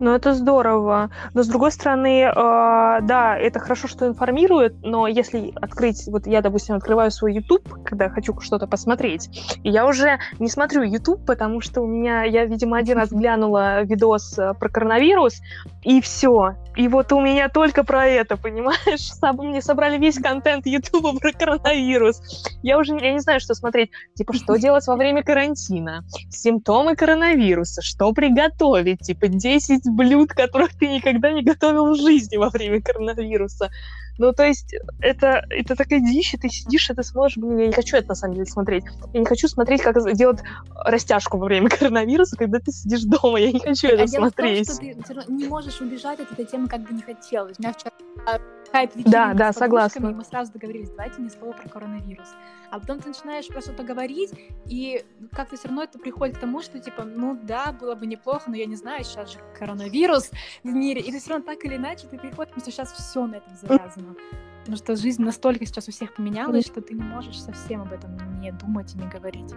[0.00, 1.10] Ну, это здорово.
[1.34, 6.06] Но, с другой стороны, э, да, это хорошо, что информирует, но если открыть...
[6.06, 9.28] Вот я, допустим, открываю свой YouTube, когда хочу что-то посмотреть,
[9.62, 12.24] и я уже не смотрю YouTube, потому что у меня...
[12.24, 15.40] Я, видимо, один раз глянула видос э, про коронавирус,
[15.82, 16.54] и все.
[16.76, 19.10] И вот у меня только про это, понимаешь?
[19.38, 22.20] Мне собрали весь контент YouTube про коронавирус.
[22.62, 23.90] Я уже я не знаю, что смотреть.
[24.14, 26.04] Типа, что делать во время карантина?
[26.30, 27.82] Симптомы коронавируса.
[27.82, 29.00] Что приготовить?
[29.00, 33.70] Типа, 10 блюд, которых ты никогда не готовил в жизни во время коронавируса.
[34.18, 37.66] Ну, то есть, это, это такая дичь, и ты сидишь, и ты смотришь, блин, я
[37.68, 38.84] не хочу это на самом деле смотреть.
[39.12, 40.40] Я не хочу смотреть, как делать
[40.74, 43.38] растяжку во время коронавируса, когда ты сидишь дома.
[43.38, 44.66] Я не хочу а это смотреть.
[44.80, 47.58] Дело в том, что ты не можешь убежать от этой темы, как бы не хотелось.
[47.58, 47.92] У меня вчера
[48.66, 50.08] какая-то Да, да, согласна.
[50.08, 52.28] И мы сразу договорились, давайте ни слова про коронавирус.
[52.70, 54.32] А потом ты начинаешь про что-то говорить,
[54.66, 58.50] и как-то все равно это приходит к тому, что типа, ну да, было бы неплохо,
[58.50, 60.30] но я не знаю, сейчас же коронавирус
[60.62, 63.36] в мире, и ты все равно так или иначе ты приходишь, что сейчас все на
[63.36, 64.14] этом завязано.
[64.60, 68.16] Потому что жизнь настолько сейчас у всех поменялась, что ты не можешь совсем об этом
[68.40, 69.54] не думать и не говорить.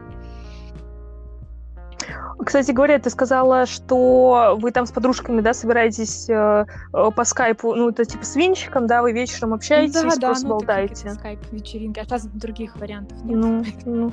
[2.44, 7.76] Кстати говоря, ты сказала, что вы там с подружками, да, собираетесь э, э по скайпу,
[7.76, 11.12] ну, это типа с винчиком, да, вы вечером общаетесь, да, да, просто ну, болтаете.
[11.12, 13.38] скайп-вечеринки, а сейчас других вариантов нет.
[13.38, 14.12] Ну, ну.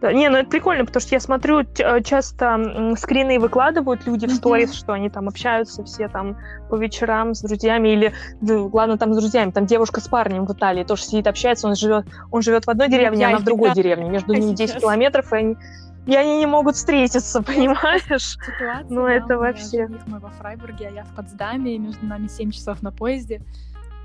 [0.00, 4.32] Да, не, ну это прикольно, потому что я смотрю, э, часто скрины выкладывают люди в
[4.32, 6.36] сторис, что они там общаются все там
[6.68, 10.52] по вечерам с друзьями, или, ну, главное, там с друзьями, там девушка с парнем в
[10.52, 13.72] Италии тоже сидит, общается, он живет, он живет в одной деревне, а она в другой
[13.72, 15.56] деревне, между ними 10 километров, и они
[16.06, 18.38] и они не могут встретиться, понимаешь?
[18.38, 19.88] Ситуация, ну, да, это вообще...
[20.06, 23.42] Мы во Фрайбурге, а я в Потсдаме, и между нами 7 часов на поезде.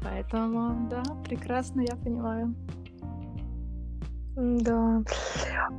[0.04, 2.56] Поэтому, да, прекрасно, я понимаю.
[4.36, 5.04] Да.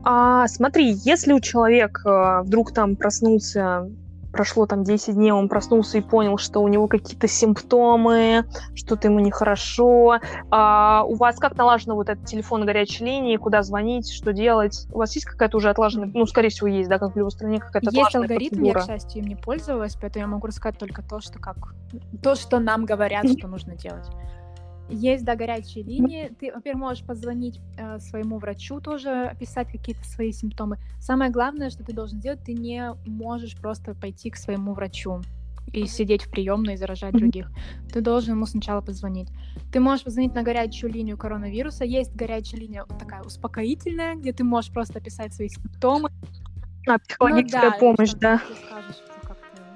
[0.04, 3.90] А смотри, если у человека вдруг там проснулся
[4.32, 9.20] прошло там 10 дней, он проснулся и понял, что у него какие-то симптомы, что-то ему
[9.20, 10.18] нехорошо.
[10.50, 14.86] А у вас как налажено вот этот телефон на горячей линии, куда звонить, что делать?
[14.92, 17.60] У вас есть какая-то уже отлаженная, ну, скорее всего, есть, да, как в любой стране
[17.60, 18.80] какая-то Есть алгоритм, процедура.
[18.80, 21.56] я, к счастью, им не пользовалась, поэтому я могу рассказать только то, что как
[22.22, 24.06] то, что нам говорят, что нужно делать.
[24.88, 26.32] Есть, да, горячие линии.
[26.38, 30.78] Ты, во-первых, можешь позвонить э, своему врачу тоже, описать какие-то свои симптомы.
[31.00, 35.22] Самое главное, что ты должен сделать, ты не можешь просто пойти к своему врачу
[35.72, 37.50] и сидеть в приемной и заражать других.
[37.92, 39.28] Ты должен ему сначала позвонить.
[39.72, 41.84] Ты можешь позвонить на горячую линию коронавируса.
[41.84, 46.10] Есть горячая линия такая успокоительная, где ты можешь просто описать свои симптомы.
[46.86, 48.42] А, психологическая ну, да, помощь, да.
[48.66, 49.01] Скажешь,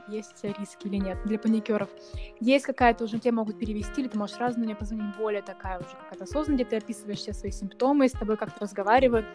[0.09, 1.89] есть риски или нет для паникеров.
[2.41, 5.79] Есть какая-то уже, тебе могут перевести, или ты можешь сразу на нее позвонить, более такая
[5.79, 9.27] уже какая-то осознанная, где ты описываешь все свои симптомы, с тобой как-то разговаривают,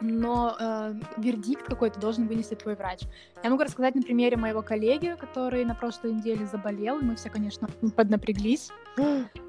[0.00, 3.00] но э, вердикт какой-то должен вынести твой врач.
[3.42, 7.30] Я могу рассказать на примере моего коллеги, который на прошлой неделе заболел, и мы все,
[7.30, 8.70] конечно, поднапряглись.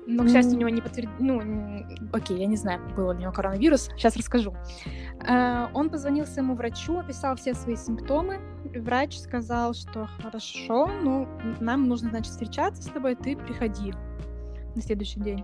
[0.08, 1.16] Но, к счастью, у него не подтвердили...
[1.20, 1.42] Ну,
[2.14, 3.90] окей, я не знаю, был у него коронавирус.
[3.96, 4.56] Сейчас расскажу.
[5.28, 8.40] Э, он позвонил своему врачу, описал все свои симптомы.
[8.76, 11.28] Врач сказал, что хорошо, ну,
[11.60, 13.94] нам нужно, значит, встречаться с тобой, ты приходи
[14.76, 15.44] на следующий день.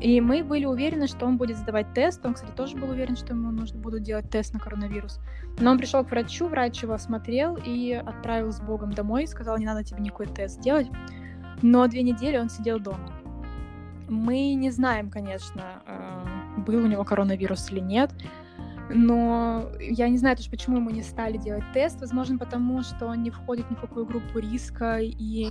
[0.00, 2.24] И мы были уверены, что он будет сдавать тест.
[2.24, 5.20] Он, кстати, тоже был уверен, что ему нужно будет делать тест на коронавирус.
[5.58, 9.26] Но он пришел к врачу, врач его осмотрел и отправил с Богом домой.
[9.26, 10.88] Сказал, не надо тебе никакой тест делать.
[11.60, 13.12] Но две недели он сидел дома.
[14.08, 18.10] Мы не знаем, конечно, э, был у него коронавирус или нет
[18.92, 22.00] но я не знаю тоже, почему ему не стали делать тест.
[22.00, 25.50] Возможно, потому что он не входит ни в какую группу риска и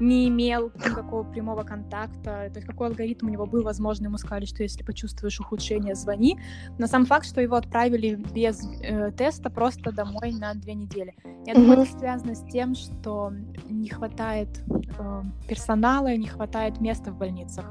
[0.00, 2.50] не имел никакого прямого контакта.
[2.50, 6.38] То есть какой алгоритм у него был, возможно, ему сказали, что если почувствуешь ухудшение, звони.
[6.78, 11.14] Но сам факт, что его отправили без э, теста просто домой на две недели.
[11.46, 13.32] Я думаю, это связано с тем, что
[13.68, 14.62] не хватает
[14.98, 17.70] э, персонала, не хватает места в больницах.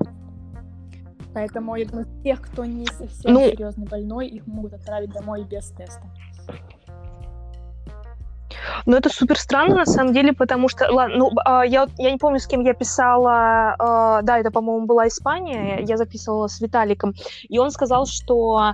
[1.34, 5.70] Поэтому я думаю, тех, кто не совсем ну, серьезный больной, их могут отправить домой без
[5.72, 6.04] теста.
[8.86, 12.18] Ну, это супер странно, на самом деле, потому что, ладно, ну, э, я, я не
[12.18, 17.13] помню, с кем я писала, э, да, это, по-моему, была Испания, я записывала с Виталиком,
[17.48, 18.74] и он сказал, что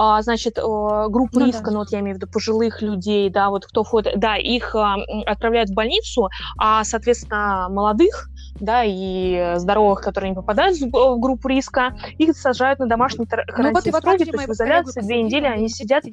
[0.00, 1.70] а, значит, группу ну, риска, да.
[1.72, 4.94] ну вот я имею в виду пожилых людей, да, вот кто входит, да, их а,
[5.26, 8.28] отправляют в больницу, а, соответственно, молодых
[8.60, 13.72] да, и здоровых, которые не попадают в группу риска, их сажают на домашний карантин ну,
[13.72, 16.04] вот строгий, то есть в изоляции две недели они сидят.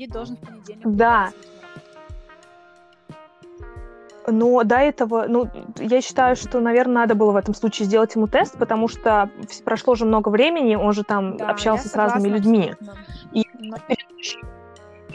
[0.83, 1.31] Да.
[4.27, 8.27] Но до этого, ну, я считаю, что, наверное, надо было в этом случае сделать ему
[8.27, 9.29] тест, потому что
[9.63, 12.73] прошло же много времени, он же там да, общался с разными людьми.
[13.33, 13.77] И Но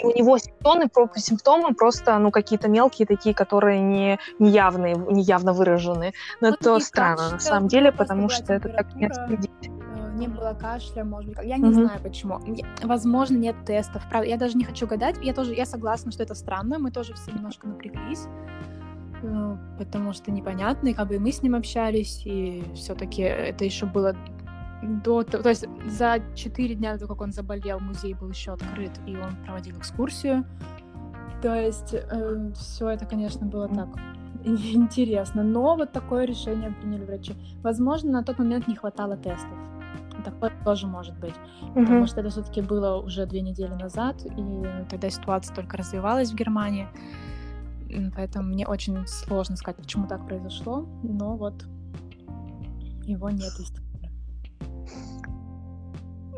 [0.00, 5.22] и у него симптомы, симптомы просто, ну, какие-то мелкие такие, которые не, не явные, не
[5.22, 6.12] явно выражены.
[6.40, 10.28] Но ну, это странно, на самом деле, потому что это так не отследить э, не
[10.28, 11.72] было кашля, может быть, я не mm-hmm.
[11.72, 12.40] знаю почему.
[12.82, 14.02] Возможно, нет тестов.
[14.08, 15.16] Правда, я даже не хочу гадать.
[15.22, 16.78] Я тоже, я согласна, что это странно.
[16.78, 18.26] Мы тоже все немножко напряглись,
[19.22, 23.86] э, потому что непонятно, и как бы мы с ним общались, и все-таки это еще
[23.86, 24.14] было
[24.82, 28.92] до то есть за четыре дня до того, как он заболел, музей был еще открыт,
[29.06, 30.44] и он проводил экскурсию.
[31.42, 33.88] То есть э, все это, конечно, было так
[34.44, 35.42] интересно.
[35.42, 37.34] Но вот такое решение приняли врачи.
[37.62, 39.56] Возможно, на тот момент не хватало тестов.
[40.24, 41.34] Такое тоже может быть.
[41.34, 41.74] Mm-hmm.
[41.74, 46.34] Потому что это все-таки было уже две недели назад, и тогда ситуация только развивалась в
[46.34, 46.88] Германии.
[48.14, 50.86] Поэтому мне очень сложно сказать, почему так произошло.
[51.02, 51.64] Но вот
[53.04, 53.89] его нет, естественно.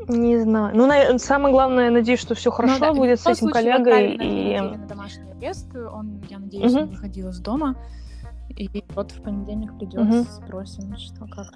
[0.08, 0.76] Не знаю.
[0.76, 1.18] Ну, на...
[1.18, 4.16] самое главное, я надеюсь, что все ну хорошо ну, да, будет с этим коллегой.
[4.16, 4.58] И...
[4.58, 5.68] На домашний арест.
[5.74, 6.84] Он, я надеюсь, угу.
[6.84, 7.76] не выходил из дома.
[8.56, 10.24] И вот в понедельник придет, угу.
[10.24, 11.54] спросим, что как.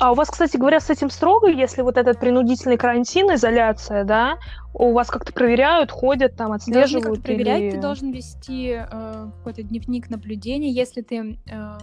[0.00, 4.38] А у вас, кстати говоря, с этим строго, если вот этот принудительный карантин, изоляция, да,
[4.74, 7.04] у вас как-то проверяют, ходят, там, отслеживают?
[7.04, 7.70] Должны проверять, или...
[7.72, 11.78] ты должен вести э, какой-то дневник наблюдений, если ты, э,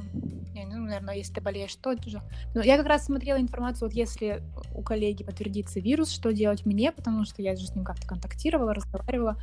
[0.89, 2.21] наверное, если ты болеешь, то тоже.
[2.53, 6.91] Но я как раз смотрела информацию, вот если у коллеги подтвердится вирус, что делать мне,
[6.91, 9.37] потому что я же с ним как-то контактировала, разговаривала,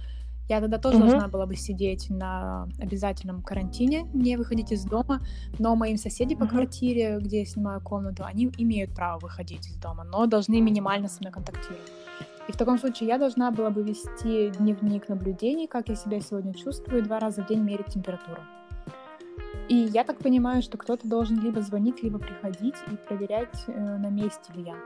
[0.49, 1.09] я тогда тоже угу.
[1.09, 5.21] должна была бы сидеть на обязательном карантине, не выходить из дома,
[5.59, 6.51] но моим соседи по угу.
[6.51, 11.21] квартире, где я снимаю комнату, они имеют право выходить из дома, но должны минимально со
[11.21, 11.91] мной контактировать.
[12.49, 16.55] И в таком случае я должна была бы вести дневник наблюдений, как я себя сегодня
[16.55, 18.41] чувствую, два раза в день мерить температуру.
[19.69, 24.09] И я так понимаю, что кто-то должен либо звонить, либо приходить и проверять, э, на
[24.09, 24.77] месте ли я.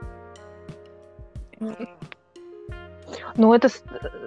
[3.35, 3.69] Ну, это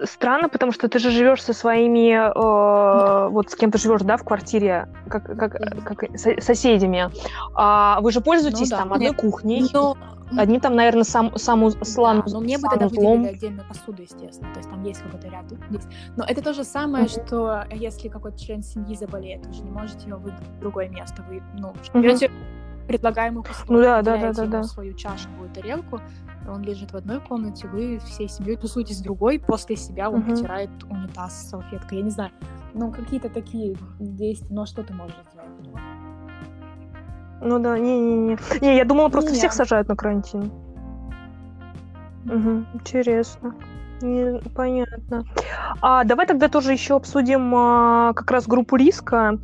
[0.05, 4.16] странно, потому что ты же живешь со своими, э, вот с кем ты живешь, да,
[4.16, 7.11] в квартире, как, как, как соседями.
[7.55, 8.79] А вы же пользуетесь ну, да.
[8.79, 9.20] там одной Нет.
[9.20, 9.64] кухней.
[9.73, 9.97] Но...
[10.37, 14.53] Одним там, наверное, сам, саму слан, да, но мне бы тогда выделили отдельную посуду, естественно.
[14.53, 15.44] То есть там есть какой-то ряд.
[15.70, 15.87] Есть.
[16.16, 17.27] Но это то же самое, mm-hmm.
[17.27, 21.23] что если какой-то член семьи заболеет, вы же не можете его выдать в другое место.
[21.29, 22.33] Вы, ну, mm-hmm.
[22.87, 24.62] Предлагаемых условий, ну, да, да, да, да, да.
[24.62, 26.01] свою чашку, тарелку,
[26.49, 30.70] он лежит в одной комнате, вы всей семьей тусуетесь в другой, после себя он потирает
[30.88, 32.31] унитаз салфеткой, я не знаю.
[32.75, 35.49] Ну, какие-то такие действия, но что ты можешь сделать?
[37.40, 38.38] Ну да, не-не-не.
[38.61, 40.51] Не, я думала, просто не, всех сажают на карантин.
[42.25, 43.55] Угу, интересно.
[44.01, 45.25] Не, понятно.
[45.81, 49.38] А давай тогда тоже еще обсудим а, как раз группу риска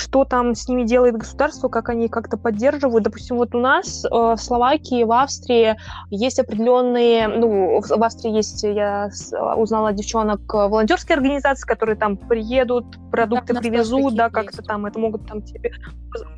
[0.00, 3.04] что там с ними делает государство, как они как-то поддерживают.
[3.04, 5.76] Допустим, вот у нас э, в Словакии, в Австрии
[6.10, 9.10] есть определенные, ну, в Австрии есть, я
[9.56, 14.98] узнала девчонок, э, волонтерские организации, которые там приедут, продукты да, привезут, да, как-то там, это
[14.98, 15.72] могут там тебе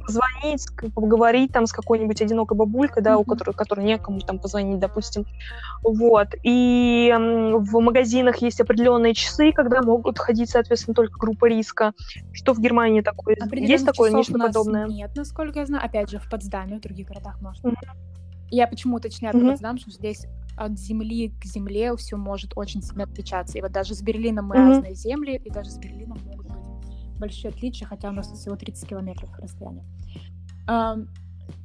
[0.08, 3.20] позвонить, поговорить там с какой-нибудь одинокой бабулькой, да, mm-hmm.
[3.20, 5.26] у которой, которой некому там позвонить, допустим.
[5.82, 6.28] Вот.
[6.42, 11.92] И в магазинах есть определенные часы, когда могут ходить, соответственно, только группа риска.
[12.32, 13.36] Что в Германии такое?
[13.52, 14.86] Есть такое нечто подобное?
[14.86, 15.84] Нет, насколько я знаю.
[15.84, 17.74] Опять же, в Потсдаме, в других городах может mm-hmm.
[18.50, 19.50] Я почему уточняю mm-hmm.
[19.50, 23.58] Потсдам, что здесь от земли к земле все может очень сильно отличаться.
[23.58, 24.68] И вот даже с Берлином мы mm-hmm.
[24.68, 26.47] разные земли, и даже с Берлином могут
[27.18, 29.84] большие отличия, хотя у нас всего 30 километров расстояния.
[30.66, 31.08] Um,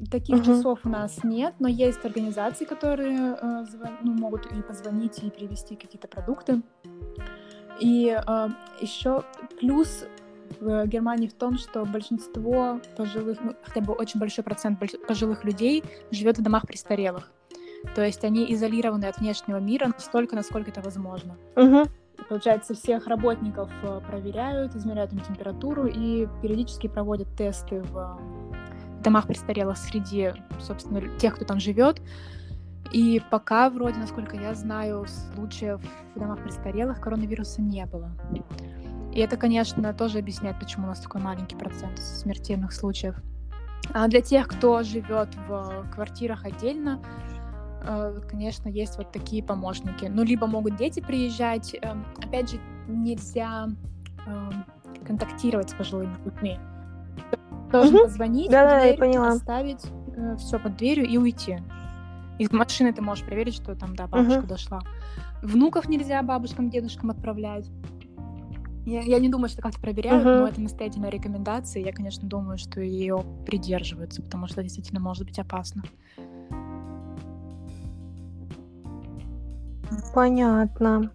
[0.09, 0.45] таких uh-huh.
[0.45, 3.89] часов у нас нет, но есть организации, которые uh, звон...
[4.01, 6.61] ну, могут и позвонить, и привезти какие-то продукты.
[7.79, 9.23] И uh, еще
[9.59, 10.05] плюс
[10.59, 15.83] в Германии в том, что большинство пожилых, ну, хотя бы очень большой процент пожилых людей
[16.11, 17.31] живет в домах престарелых.
[17.95, 21.35] То есть они изолированы от внешнего мира настолько, насколько это возможно.
[21.55, 21.89] Uh-huh.
[22.29, 28.19] Получается, всех работников э, проверяют, измеряют им температуру и периодически проводят тесты в
[29.03, 32.01] домах престарелых среди, собственно, тех, кто там живет.
[32.91, 35.81] И пока, вроде, насколько я знаю, случаев
[36.15, 38.11] в домах престарелых коронавируса не было.
[39.13, 43.15] И это, конечно, тоже объясняет, почему у нас такой маленький процент смертельных случаев.
[43.93, 47.42] А для тех, кто живет в квартирах отдельно, Э,
[48.29, 50.05] конечно, есть вот такие помощники.
[50.05, 51.75] Ну, либо могут дети приезжать.
[51.81, 53.67] Эм, опять же, нельзя
[54.25, 54.65] эм,
[55.05, 56.59] контактировать с пожилыми людьми.
[57.71, 58.03] должен угу.
[58.05, 59.29] позвонить, да, да, я поняла.
[59.29, 59.83] оставить
[60.15, 61.57] э, все под дверью и уйти.
[62.39, 64.47] Из машины ты можешь проверить, что там, да, бабушка угу.
[64.47, 64.81] дошла.
[65.41, 67.69] Внуков нельзя бабушкам, дедушкам отправлять.
[68.85, 70.39] Я, я не думаю, что как-то проверяют, uh-huh.
[70.39, 71.81] но это настоятельная рекомендация.
[71.81, 75.83] Я, конечно, думаю, что ее придерживаются, потому что действительно может быть опасно.
[80.13, 81.11] Понятно.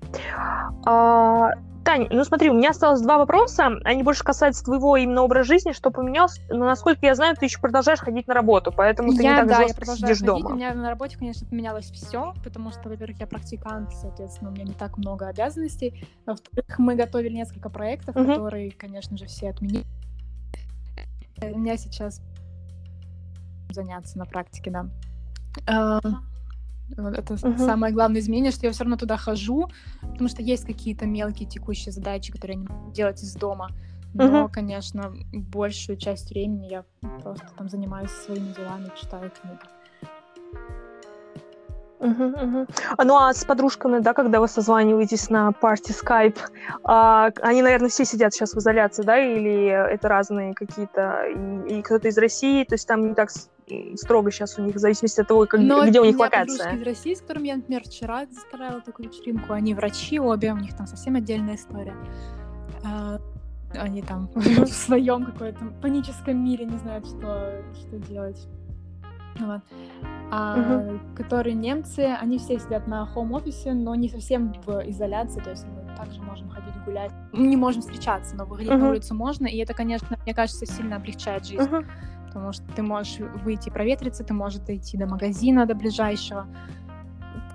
[0.85, 1.53] А,
[1.89, 3.79] Тань, ну смотри, у меня осталось два вопроса.
[3.85, 6.39] Они больше касаются твоего именно образа жизни, что поменялось.
[6.51, 9.49] Но, насколько я знаю, ты еще продолжаешь ходить на работу, поэтому ты я, не так
[9.49, 10.25] да, жестко сидишь ходить.
[10.27, 10.51] дома.
[10.51, 14.65] У меня на работе, конечно, поменялось все, потому что, во-первых, я практикант, соответственно, у меня
[14.65, 16.07] не так много обязанностей.
[16.27, 18.35] Во-вторых, мы готовили несколько проектов, uh-huh.
[18.35, 19.87] которые, конечно же, все отменили.
[21.41, 22.21] У меня сейчас
[23.71, 24.87] заняться на практике, да.
[25.67, 26.01] А,
[26.97, 27.59] это uh-huh.
[27.59, 29.69] самое главное изменение, что я все равно туда хожу,
[30.01, 33.71] потому что есть какие-то мелкие текущие задачи, которые я не могу делать из дома.
[34.15, 34.51] Но, uh-huh.
[34.51, 36.85] конечно, большую часть времени я
[37.23, 39.61] просто там занимаюсь своими делами, читаю книги.
[42.01, 43.05] Uh-huh, uh-huh.
[43.05, 46.39] Ну а с подружками, да, когда вы созваниваетесь на парти Skype,
[46.85, 51.83] а, они, наверное, все сидят сейчас в изоляции, да, или это разные какие-то, и, и
[51.83, 53.31] кто-то из России, то есть там не так
[53.97, 56.75] строго сейчас у них, в зависимости от того, как, Но где у них локация.
[56.75, 60.77] из России, с которым я, например, вчера заставила такую вечеринку, они врачи обе, у них
[60.77, 61.95] там совсем отдельная история.
[62.85, 63.21] А,
[63.75, 68.47] они там в своем какой-то паническом мире не знают, что, что делать.
[69.39, 69.61] Вот.
[70.33, 71.01] А угу.
[71.17, 75.97] которые немцы, они все сидят на хоум-офисе, но не совсем в изоляции, то есть мы
[75.97, 77.13] также можем ходить гулять.
[77.33, 78.79] Мы не можем встречаться, но выходить угу.
[78.79, 81.63] на улицу можно, и это, конечно, мне кажется, сильно облегчает жизнь.
[81.63, 81.85] Угу
[82.29, 86.47] потому что ты можешь выйти проветриться, ты можешь дойти до магазина, до ближайшего.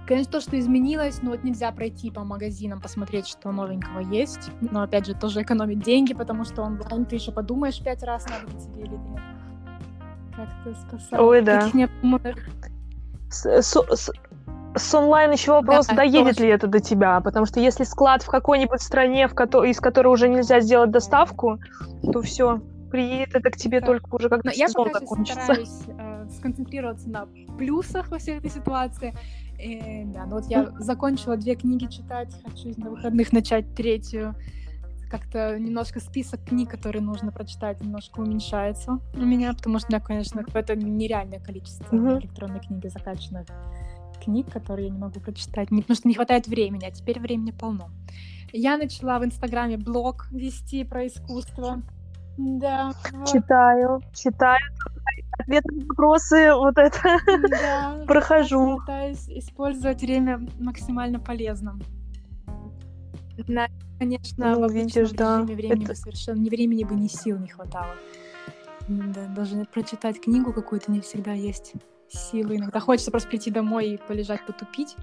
[0.06, 4.52] Конечно, то, что изменилось, но вот нельзя пройти по магазинам, посмотреть, что новенького есть.
[4.60, 8.52] Но, опять же, тоже экономить деньги, потому что онлайн ты еще подумаешь пять раз, надо
[8.52, 9.22] ли тебе или нет.
[10.36, 11.20] Как-то спасать.
[11.20, 11.70] Ой, да.
[13.30, 14.12] С, с, с,
[14.76, 16.48] с онлайн еще вопрос, да, доедет тоже.
[16.48, 20.08] ли это до тебя, потому что если склад в какой-нибудь стране, в ко- из которой
[20.08, 21.60] уже нельзя сделать доставку,
[22.12, 22.62] то все
[22.94, 23.88] приедет это к тебе да.
[23.88, 25.40] только уже когда Но сезон я закончится.
[25.40, 27.26] Я стараюсь э, сконцентрироваться на
[27.58, 29.16] плюсах во всей этой ситуации.
[29.60, 34.36] И, да, ну вот я закончила две книги читать, хочу на выходных начать третью.
[35.10, 40.00] Как-то немножко список книг, которые нужно прочитать, немножко уменьшается у меня, потому что у меня,
[40.00, 42.20] конечно, это нереальное количество mm-hmm.
[42.20, 43.48] электронной книги закачанных
[44.24, 47.52] книг, которые я не могу прочитать, не, потому что не хватает времени, а теперь времени
[47.52, 47.90] полно.
[48.52, 51.82] Я начала в Инстаграме блог вести про искусство.
[52.38, 52.92] Да.
[53.32, 54.60] Читаю, читаю.
[55.38, 57.18] Ответы на вопросы, вот это
[57.50, 58.78] да, прохожу.
[58.80, 61.80] Пытаюсь использовать время максимально полезно.
[63.48, 63.68] На,
[63.98, 65.42] конечно, ну, в видишь, да.
[65.42, 65.96] времени это...
[65.96, 67.96] совершенно ни времени бы, ни сил не хватало.
[68.88, 71.74] Да, даже прочитать книгу какую-то не всегда есть
[72.10, 72.58] силы.
[72.58, 74.96] Иногда хочется просто прийти домой и полежать, потупить.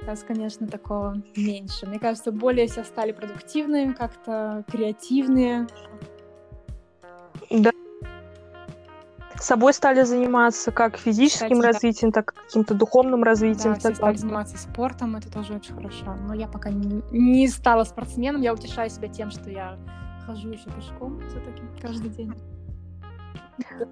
[0.00, 1.86] Сейчас, конечно, такого меньше.
[1.86, 5.66] Мне кажется, более все стали продуктивными, как-то креативные.
[7.50, 7.70] Да.
[9.36, 12.22] Собой стали заниматься как физическим Кстати, развитием, да.
[12.22, 13.74] так и каким-то духовным развитием.
[13.74, 16.14] Да, все стали заниматься спортом, это тоже очень хорошо.
[16.14, 19.76] Но я пока не, не стала спортсменом, я утешаю себя тем, что я
[20.24, 22.32] хожу еще пешком все-таки каждый день.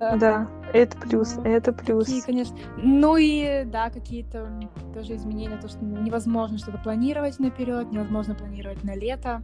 [0.01, 2.07] Да, да, это плюс, ну, это плюс.
[2.07, 2.57] Такие, конечно.
[2.79, 4.51] Ну и да, какие-то
[4.93, 9.43] тоже изменения, то, что невозможно что-то планировать наперед, невозможно планировать на лето.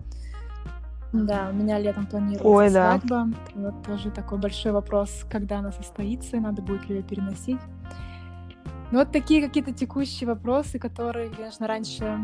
[1.12, 3.08] Да, у меня летом планируется Ой, свадьба.
[3.08, 3.28] Да.
[3.54, 7.60] Вот тоже такой большой вопрос, когда она состоится, надо будет ли ее переносить.
[8.90, 12.18] Ну вот такие какие-то текущие вопросы, которые, конечно, раньше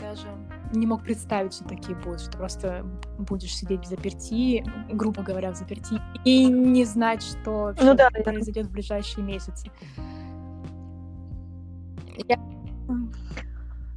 [0.00, 0.26] даже
[0.72, 2.86] не мог представить, что такие будут, что просто
[3.18, 8.66] будешь сидеть в заперти, грубо говоря, в заперти, и не знать, что ну, да, произойдет
[8.66, 9.70] в ближайшие месяцы.
[12.28, 12.38] Я...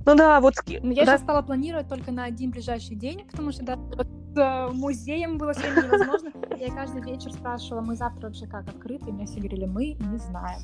[0.06, 0.56] Ну да, вот...
[0.68, 1.14] Ну, я да.
[1.14, 5.54] сейчас стала планировать только на один ближайший день, потому что да, вот с музеем было
[5.54, 6.32] сегодня невозможно.
[6.58, 9.10] Я каждый вечер спрашивала, мы завтра вообще как открыты?
[9.10, 10.62] И мне все говорили, мы не знаем.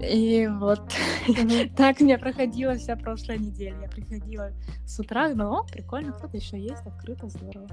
[0.00, 0.82] И вот
[1.76, 3.76] так мне проходила вся прошлая неделя.
[3.82, 4.50] Я приходила
[4.84, 7.68] с утра, думала, о, прикольно, кто-то еще есть, открыто, здорово.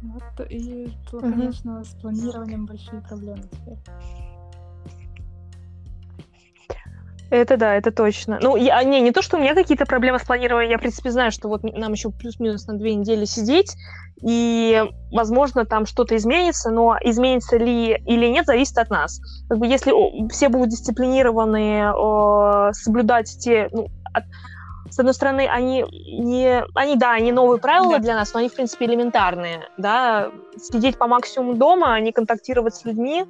[0.00, 3.78] Вот, и, конечно, с планированием большие проблемы теперь.
[7.30, 8.38] Это да, это точно.
[8.40, 11.10] Ну, я, не, не то, что у меня какие-то проблемы с планированием, я, в принципе,
[11.10, 13.76] знаю, что вот нам еще плюс-минус на две недели сидеть,
[14.22, 19.20] и, возможно, там что-то изменится, но изменится ли или нет, зависит от нас.
[19.48, 19.92] Как бы если
[20.30, 24.24] все будут дисциплинированы, э, соблюдать те, ну, от,
[24.90, 28.02] с одной стороны, они не, они, да, они новые правила да.
[28.02, 32.74] для нас, но они, в принципе, элементарные, да, сидеть по максимуму дома, а не контактировать
[32.74, 33.24] с людьми,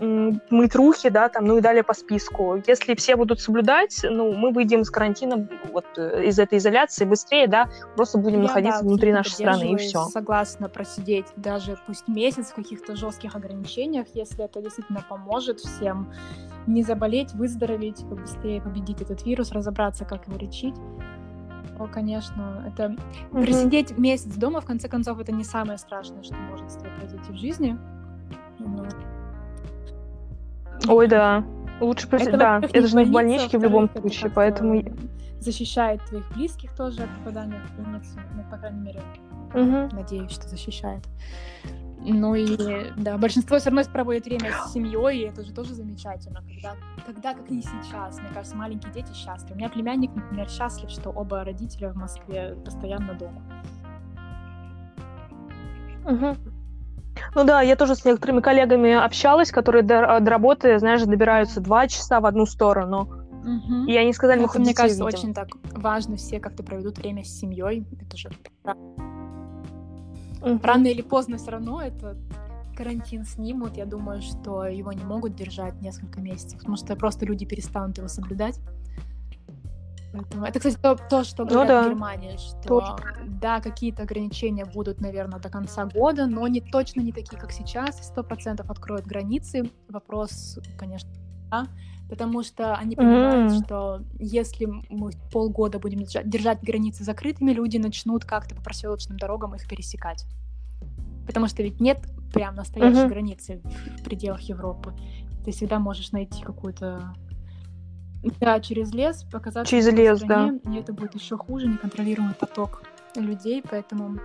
[0.00, 2.60] мыть руки, да, там, ну и далее по списку.
[2.66, 7.46] Если все будут соблюдать, ну, мы выйдем из карантина, вот, э, из этой изоляции быстрее,
[7.46, 10.04] да, просто будем Я, находиться да, внутри нашей страны, и все.
[10.06, 16.12] согласна просидеть даже пусть месяц в каких-то жестких ограничениях, если это действительно поможет всем
[16.66, 20.74] не заболеть, выздороветь, быстрее победить этот вирус, разобраться, как его лечить.
[21.76, 22.96] То, конечно, это
[23.32, 23.44] mm-hmm.
[23.44, 27.32] просидеть месяц дома, в конце концов, это не самое страшное, что может с тобой произойти
[27.32, 27.78] в жизни.
[28.58, 28.86] Но
[30.88, 31.44] Ой, да.
[31.80, 34.82] Лучше это, да, это же не в больничке в любом случае, поэтому...
[35.38, 39.00] Защищает твоих близких тоже от попадания в больницу, ну, по крайней мере,
[39.54, 39.96] угу.
[39.96, 41.02] надеюсь, что защищает.
[42.02, 42.56] Ну и,
[42.96, 46.76] да, большинство все равно проводит время с семьей, и это же тоже замечательно, когда,
[47.06, 49.54] когда как не сейчас, мне кажется, маленькие дети счастливы.
[49.54, 53.42] У меня племянник, например, счастлив, что оба родителя в Москве постоянно дома.
[56.04, 56.36] Угу.
[57.34, 61.88] Ну да, я тоже с некоторыми коллегами общалась, которые до, до работы, знаешь, добираются два
[61.88, 63.08] часа в одну сторону.
[63.42, 63.86] Угу.
[63.86, 65.18] И они сказали, мы хоть Мне кажется, видим.
[65.18, 67.86] очень так важно все как-то проведут время с семьей.
[68.00, 68.30] Это же
[70.42, 70.60] угу.
[70.62, 72.16] рано или поздно все равно это
[72.76, 73.76] карантин снимут.
[73.76, 78.08] Я думаю, что его не могут держать несколько месяцев, потому что просто люди перестанут его
[78.08, 78.58] соблюдать.
[80.12, 81.82] Поэтому это, кстати, то, то что ну говорят ну, да.
[81.82, 82.94] в Германии, что Тоже.
[83.26, 88.04] да, какие-то ограничения будут, наверное, до конца года, но не точно не такие, как сейчас.
[88.04, 89.70] Сто процентов откроют границы.
[89.88, 91.10] Вопрос, конечно,
[91.50, 91.66] да,
[92.08, 93.64] потому что они понимают, mm.
[93.64, 99.54] что если мы полгода будем держать, держать границы закрытыми, люди начнут как-то по проселочным дорогам
[99.54, 100.26] их пересекать.
[101.24, 102.00] Потому что ведь нет
[102.32, 103.08] прям настоящей mm-hmm.
[103.08, 103.60] границы
[104.00, 104.92] в пределах Европы.
[105.44, 107.14] Ты всегда можешь найти какую-то
[108.40, 109.70] да, через лес показаться.
[109.70, 110.72] Через лес, стране, да.
[110.72, 112.82] И это будет еще хуже, неконтролируемый поток
[113.16, 114.18] людей, поэтому,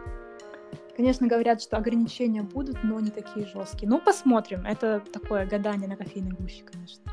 [0.96, 3.90] конечно, говорят, что ограничения будут, но не такие жесткие.
[3.90, 4.66] Ну, посмотрим.
[4.66, 7.12] Это такое гадание на кофейной гуще, конечно.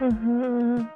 [0.00, 0.86] Угу.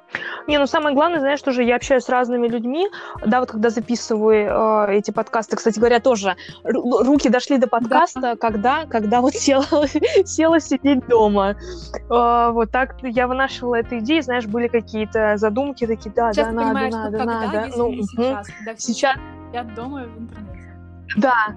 [0.47, 2.87] Не, ну самое главное, знаешь, тоже я общаюсь с разными людьми,
[3.25, 8.35] да, вот когда записываю э, эти подкасты, кстати говоря, тоже руки дошли до подкаста, да.
[8.35, 9.65] когда, когда вот села,
[10.25, 11.55] села сидеть дома.
[12.09, 16.53] Э, вот так я вынашивала эту идею, знаешь, были какие-то задумки такие, да, сейчас да,
[16.53, 17.65] надо, надо, когда, надо.
[17.67, 19.15] Если ну, сейчас, когда сейчас.
[19.53, 20.51] Я дома в интернете.
[21.17, 21.47] Да,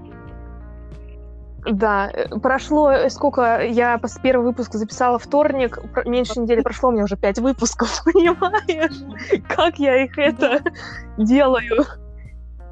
[1.67, 7.05] да, э, прошло э, сколько, я первый выпуск записала вторник, меньше недели прошло, у меня
[7.05, 9.43] уже пять выпусков, понимаешь?
[9.49, 10.61] Как я их это
[11.17, 11.87] делаю?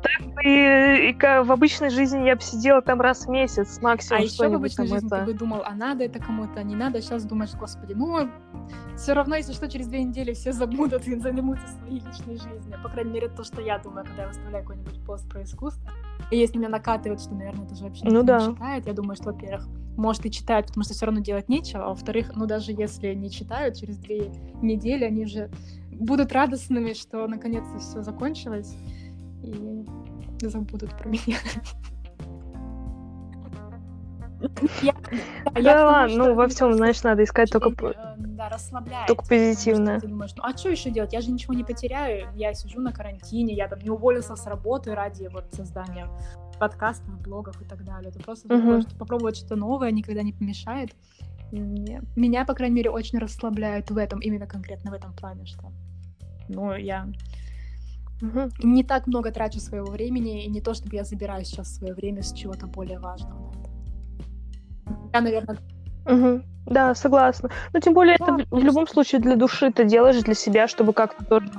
[0.02, 4.20] Так и, и в обычной жизни я бы сидела там раз в месяц максимум.
[4.20, 5.20] А еще в обычной жизни это...
[5.20, 7.00] ты бы думал, а надо это кому-то, а не надо.
[7.00, 8.28] Сейчас думаешь, господи, ну
[8.96, 12.78] все равно, если что, через две недели все забудут и займутся своей личной жизнью.
[12.82, 15.92] По крайней мере, то, что я думаю, когда я выставляю какой-нибудь пост про искусство.
[16.30, 18.38] И если меня накатывает, что, наверное, это же вообще ну, да.
[18.38, 21.84] не читает, я думаю, что, во-первых, может и читают, потому что все равно делать нечего,
[21.84, 25.50] а во-вторых, ну даже если не читают, через две недели они уже
[25.90, 28.74] будут радостными, что наконец-то все закончилось,
[29.42, 29.84] и
[30.40, 31.36] забудут про меня.
[35.54, 37.70] Да ладно, ну во всем, знаешь, надо искать только
[38.52, 39.08] расслабляет.
[39.08, 40.00] Только позитивно.
[40.00, 41.12] Ты думаешь, ну а что еще делать?
[41.12, 42.28] Я же ничего не потеряю.
[42.34, 46.08] Я сижу на карантине, я там не уволился с работы ради вот создания
[46.58, 48.10] подкастов, блогов и так далее.
[48.10, 48.82] Это просто угу.
[48.98, 50.94] попробовать что-то новое никогда не помешает.
[51.50, 55.70] Мне, меня, по крайней мере, очень расслабляет в этом, именно конкретно в этом плане, что
[56.48, 57.08] ну, я
[58.22, 58.50] угу.
[58.62, 62.22] не так много трачу своего времени, и не то, чтобы я забираю сейчас свое время
[62.22, 63.52] с чего-то более важного.
[65.12, 65.58] Я, наверное...
[66.06, 66.42] Угу.
[66.66, 67.50] Да, согласна.
[67.72, 70.68] Но тем более да, это в, в любом случае для души ты делаешь для себя,
[70.68, 71.50] чтобы как-то тоже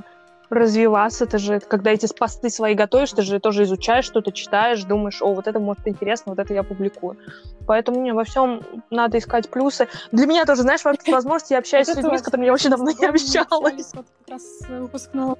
[0.50, 1.26] развиваться.
[1.26, 5.34] Ты же, когда эти посты свои готовишь, ты же тоже изучаешь что-то, читаешь, думаешь, о,
[5.34, 7.18] вот это может интересно, вот это я публикую.
[7.66, 9.88] Поэтому мне во всем надо искать плюсы.
[10.12, 13.06] Для меня тоже, знаешь, возможности я общаюсь с людьми, с которыми я очень давно не
[13.06, 13.92] общалась.
[13.92, 15.38] как раз выпускного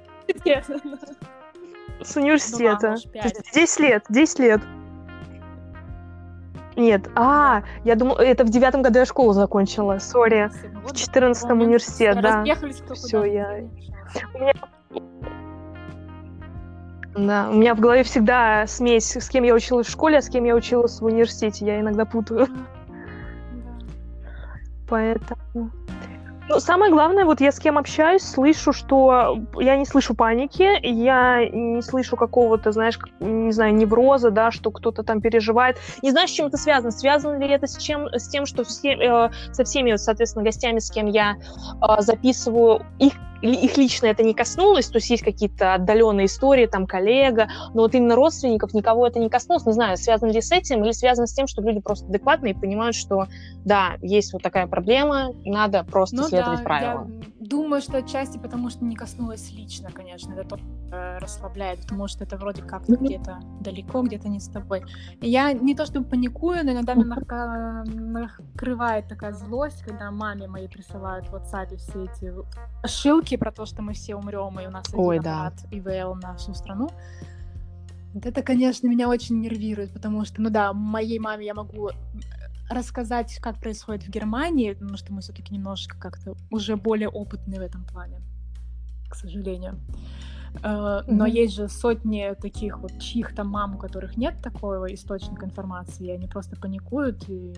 [2.02, 2.96] с университета.
[3.54, 4.60] 10 лет, 10 лет.
[6.76, 10.50] Нет, а, я думала, это в девятом году я школу закончила, сори.
[10.84, 12.44] В четырнадцатом университет, да.
[12.94, 13.60] Все, я...
[14.34, 14.52] У меня...
[17.16, 20.28] Да, у меня в голове всегда смесь, с кем я училась в школе, а с
[20.28, 21.64] кем я училась в университете.
[21.64, 22.48] Я иногда путаю.
[24.88, 25.70] Поэтому...
[26.48, 31.48] Ну, самое главное, вот я с кем общаюсь, слышу, что я не слышу паники, я
[31.48, 35.78] не слышу какого-то, знаешь, не знаю, невроза, да, что кто-то там переживает.
[36.02, 36.90] Не знаю, с чем это связано.
[36.90, 40.90] Связано ли это с, чем, с тем, что все, э, со всеми, соответственно, гостями, с
[40.90, 46.26] кем я э, записываю, их их лично это не коснулось, то есть есть какие-то отдаленные
[46.26, 49.66] истории, там коллега, но вот именно родственников никого это не коснулось.
[49.66, 52.56] Не знаю, связано ли с этим или связано с тем, что люди просто адекватные и
[52.56, 53.26] понимают, что
[53.64, 57.20] да, есть вот такая проблема, надо просто ну, следовать да, правилам.
[57.20, 60.62] Я думаю, что отчасти потому, что не коснулось лично, конечно, это тоже
[60.92, 63.04] э, расслабляет, потому что это вроде как mm-hmm.
[63.04, 64.82] где-то далеко, где-то не с тобой.
[65.20, 71.26] Я не то чтобы паникую, но иногда меня накрывает такая злость, когда маме моей присылают
[71.28, 72.32] в WhatsApp все эти
[73.24, 75.52] ошилки про то, что мы все умрем, и у нас Ой, один да.
[75.70, 76.90] ИВЛ на всю страну.
[78.14, 81.90] Вот это, конечно, меня очень нервирует, потому что, ну да, моей маме я могу
[82.70, 87.62] рассказать, как происходит в Германии, потому что мы все-таки немножко как-то уже более опытные в
[87.62, 88.20] этом плане,
[89.10, 89.80] к сожалению.
[90.62, 91.04] Mm-hmm.
[91.08, 96.12] Но есть же сотни таких вот чьих-то мам, у которых нет такого источника информации, и
[96.12, 97.54] они просто паникуют и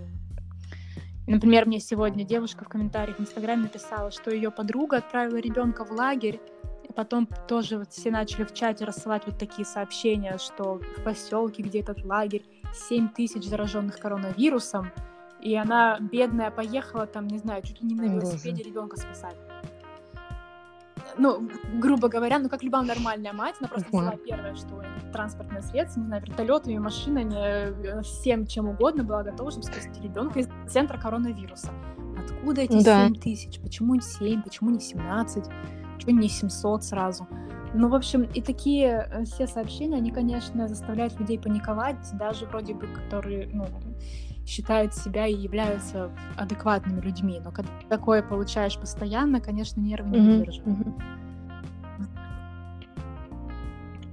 [1.27, 5.91] Например, мне сегодня девушка в комментариях в Инстаграме написала, что ее подруга отправила ребенка в
[5.91, 6.41] лагерь,
[6.89, 11.63] и потом тоже вот все начали в чате рассылать вот такие сообщения, что в поселке,
[11.63, 12.45] где этот лагерь,
[12.89, 14.93] 7 тысяч зараженных коронавирусом,
[15.41, 19.37] и она, бедная, поехала там, не знаю, чуть ли не на велосипеде ребенка спасать
[21.19, 24.83] ну, грубо говоря, ну, как любая нормальная мать, она просто взяла первое, что
[25.13, 30.41] транспортное средство, не знаю, вертолетами, машинами, э, всем чем угодно была готова, чтобы спасти ребенка
[30.41, 31.71] из центра коронавируса.
[32.19, 33.07] Откуда эти да.
[33.07, 33.61] 7 тысяч?
[33.61, 34.43] Почему 7?
[34.43, 35.45] Почему не 17?
[35.97, 37.27] Почему не 700 сразу?
[37.75, 42.75] Ну, в общем, и такие э, все сообщения, они, конечно, заставляют людей паниковать, даже вроде
[42.75, 43.67] бы, которые, ну,
[44.47, 47.41] считают себя и являются адекватными людьми.
[47.43, 50.79] Но когда такое получаешь постоянно, конечно, нервы не выдерживают.
[50.79, 51.03] Mm-hmm.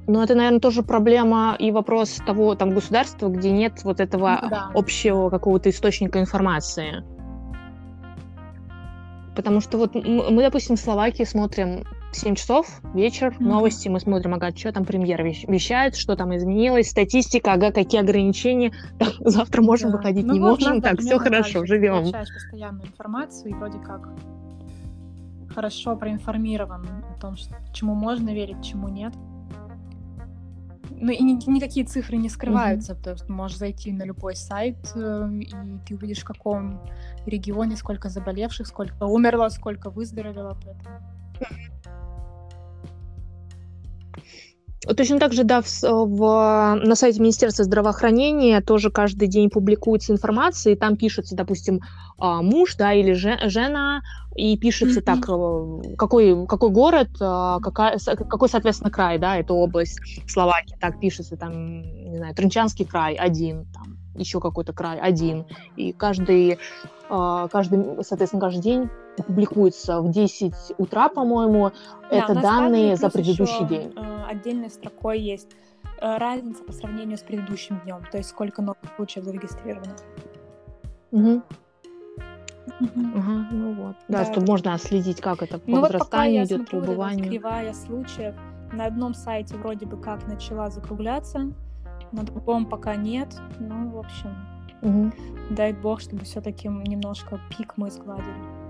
[0.06, 4.50] Ну, это, наверное, тоже проблема и вопрос того там государства, где нет вот этого ну,
[4.50, 4.72] да.
[4.74, 7.04] общего какого-то источника информации.
[9.34, 14.55] Потому что вот мы, допустим, в Словакии смотрим 7 часов, вечер, новости, мы смотрим, ага,
[14.55, 19.97] что там премьер вещает, что там изменилось, статистика, ага, какие ограничения, так, завтра можем да.
[19.97, 22.01] выходить, ну, не вот можем, так, все хорошо, живем.
[22.01, 24.09] Получаешь постоянную информацию и вроде как
[25.53, 26.86] хорошо проинформирован
[27.16, 29.14] о том, что, чему можно верить, чему нет.
[30.89, 33.03] Ну и ни, никакие цифры не скрываются, mm-hmm.
[33.03, 35.51] то есть можешь зайти на любой сайт, э, и
[35.86, 36.82] ты увидишь, в каком
[37.26, 40.57] регионе сколько заболевших, сколько умерло, сколько выздоровело.
[40.64, 41.72] Поэтому...
[44.86, 50.74] Точно так же, да, в, в, на сайте Министерства здравоохранения тоже каждый день публикуется информация,
[50.74, 51.82] и там пишется, допустим,
[52.18, 54.02] а, муж, да, или жена,
[54.36, 55.04] и пишется mm-hmm.
[55.04, 61.00] так, э, какой, какой город, а, какая, какой, соответственно, край, да, это область Словакии, так
[61.00, 65.45] пишется, там, не знаю, Тринчанский край один, там, еще какой-то край один,
[65.76, 66.59] и каждый,
[67.09, 71.72] а, каждый, соответственно, каждый день публикуется в 10 утра, по-моему,
[72.09, 73.93] да, это данные за предыдущий день.
[73.95, 75.51] Э, отдельной строкой есть
[76.01, 79.95] э, разница по сравнению с предыдущим днем, то есть сколько новых случаев зарегистрировано.
[81.11, 81.41] Угу.
[82.80, 83.01] Угу.
[83.16, 83.95] Ага, ну вот.
[84.07, 87.30] Да, да, чтобы можно отследить, как это по ну, возрастанию вот идет, по убыванию.
[87.30, 88.36] Кривая случаев.
[88.72, 91.51] На одном сайте вроде бы как начала закругляться,
[92.14, 93.36] на другом пока нет.
[93.59, 94.36] Ну, в общем,
[94.82, 95.11] угу.
[95.49, 98.64] дай бог, чтобы все-таки немножко пик мы сгладили.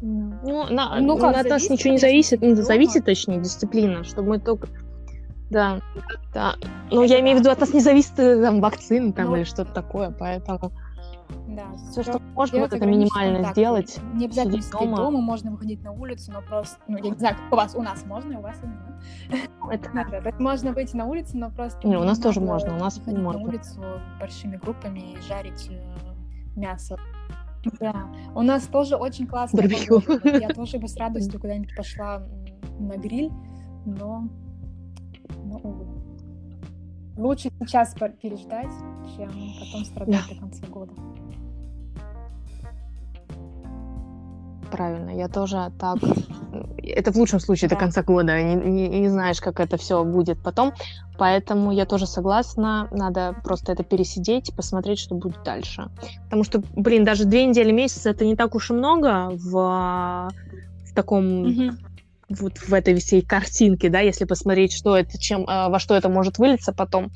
[0.00, 4.38] Ну, на, ну как, от нас ничего не зависит, ну, зависит точнее дисциплина, чтобы мы
[4.40, 4.66] только...
[5.48, 5.80] Да,
[6.34, 6.56] да.
[6.90, 9.44] Ну, я имею в виду, от нас не зависит э, там вакцины там ну, или
[9.44, 10.72] что-то такое, поэтому...
[11.48, 13.56] Да, все, что можно, вот это минимально контакт.
[13.56, 14.00] сделать.
[14.14, 14.96] Не обязательно сидеть дома.
[14.96, 17.82] дома, можно выходить на улицу, но просто, ну, я не знаю, как у вас, у
[17.82, 19.42] нас можно, у вас нет.
[19.70, 19.90] Это...
[20.22, 21.86] Да, можно выйти на улицу, но просто...
[21.86, 23.32] Не, у нас тоже можно, у нас можно.
[23.32, 23.82] на улицу
[24.18, 26.98] большими группами и жарить э, мясо
[27.80, 29.58] да, у нас тоже очень классно.
[29.58, 30.02] Барбекю.
[30.24, 32.22] Я тоже бы с радостью куда-нибудь пошла
[32.78, 33.30] на гриль,
[33.86, 34.28] но,
[35.44, 36.01] но увы.
[37.16, 38.72] Лучше сейчас переждать,
[39.16, 40.34] чем потом страдать да.
[40.34, 40.92] до конца года.
[44.70, 45.98] Правильно, я тоже так
[46.82, 47.76] это в лучшем случае да.
[47.76, 50.72] до конца года, не, не, не знаешь, как это все будет потом.
[51.18, 55.88] Поэтому я тоже согласна, надо просто это пересидеть, посмотреть, что будет дальше.
[56.24, 60.94] Потому что, блин, даже две недели месяца это не так уж и много в, в
[60.94, 61.76] таком угу.
[62.40, 66.08] Вот в этой всей картинке, да, если посмотреть, что это, чем, а, во что это
[66.08, 67.10] может вылиться потом.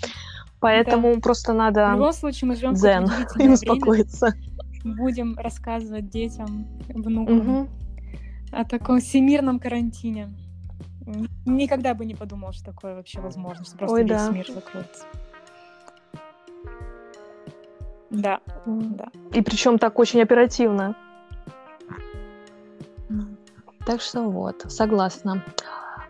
[0.61, 1.21] Поэтому да.
[1.21, 4.35] просто надо в любом случае мы живем дзен и успокоиться.
[4.85, 7.39] Будем рассказывать детям, внукам.
[7.39, 7.69] Угу
[8.53, 10.33] о таком всемирном карантине.
[11.45, 14.31] Никогда бы не подумал, что такое вообще возможно, что просто Ой, весь да.
[14.31, 15.05] мир закроется.
[18.11, 19.09] Да, да.
[19.33, 20.97] И причем так очень оперативно.
[23.87, 25.45] Так что вот, согласна.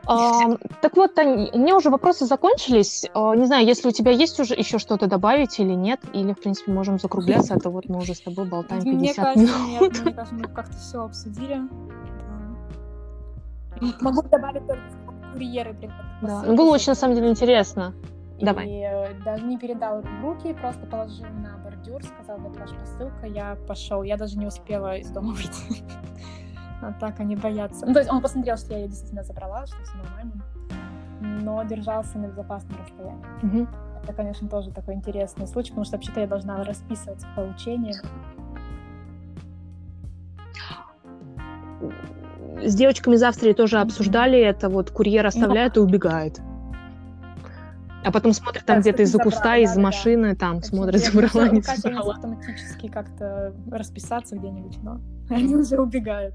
[0.06, 3.04] А, так вот, Тань, у меня уже вопросы закончились.
[3.12, 6.40] А, не знаю, если у тебя есть уже еще что-то добавить или нет, или, в
[6.40, 9.80] принципе, можем закругляться, а то вот мы уже с тобой болтаем 50 Мне кажется, минут.
[9.82, 11.60] нет, мне кажется, мы как-то все обсудили.
[14.00, 14.82] Могу добавить только
[15.32, 15.76] курьеры.
[16.22, 17.94] Да, ну было очень, на самом деле, интересно.
[18.40, 18.68] Давай.
[18.68, 23.56] И даже не передал в руки, просто положил на бордюр, сказал, вот ваша посылка, я
[23.66, 24.02] пошел.
[24.02, 25.82] Я даже не успела из дома выйти.
[26.82, 27.86] А так они боятся.
[27.86, 30.42] Ну, то есть он посмотрел, что я ее действительно забрала, что все нормально,
[31.42, 33.24] но держался на безопасном расстоянии.
[33.42, 33.68] Мгм.
[34.02, 37.94] Это, конечно, тоже такой интересный случай, потому что вообще-то я должна расписываться в получении.
[42.64, 46.40] С девочками из Австрии тоже обсуждали это, вот курьер оставляет и убегает.
[48.04, 49.86] А потом смотрит там Да, где-то из-за куста, из да-да-да.
[49.86, 52.14] машины, там Очень смотрит, забрала, не может забрала.
[52.14, 55.00] автоматически как-то расписаться где-нибудь, но
[55.30, 56.34] они уже убегают.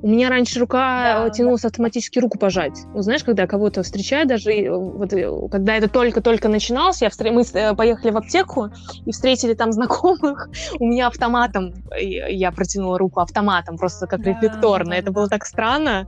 [0.00, 2.78] У меня раньше рука Да, э, тянулась автоматически руку пожать.
[2.94, 7.08] Ну, знаешь, когда я кого-то встречаю, даже э, вот, э, когда это только-только начиналось, я
[7.08, 8.68] встр- мы поехали в аптеку
[9.04, 10.50] и встретили там знакомых.
[10.78, 14.90] У меня автоматом, я протянула руку автоматом, просто как Да, рефлекторно.
[14.90, 15.30] да, Это да, было да.
[15.36, 16.06] так странно.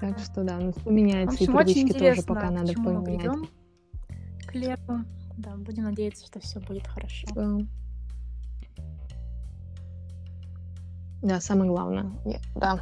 [0.00, 3.48] Так что да, ну, В поменяется и общем, очень привычки тоже пока надо поменять.
[4.46, 5.00] к лету.
[5.36, 7.26] Да, будем надеяться, что все будет хорошо.
[7.34, 7.58] Да.
[11.22, 12.10] Да, самое главное.
[12.24, 12.80] Не- Да.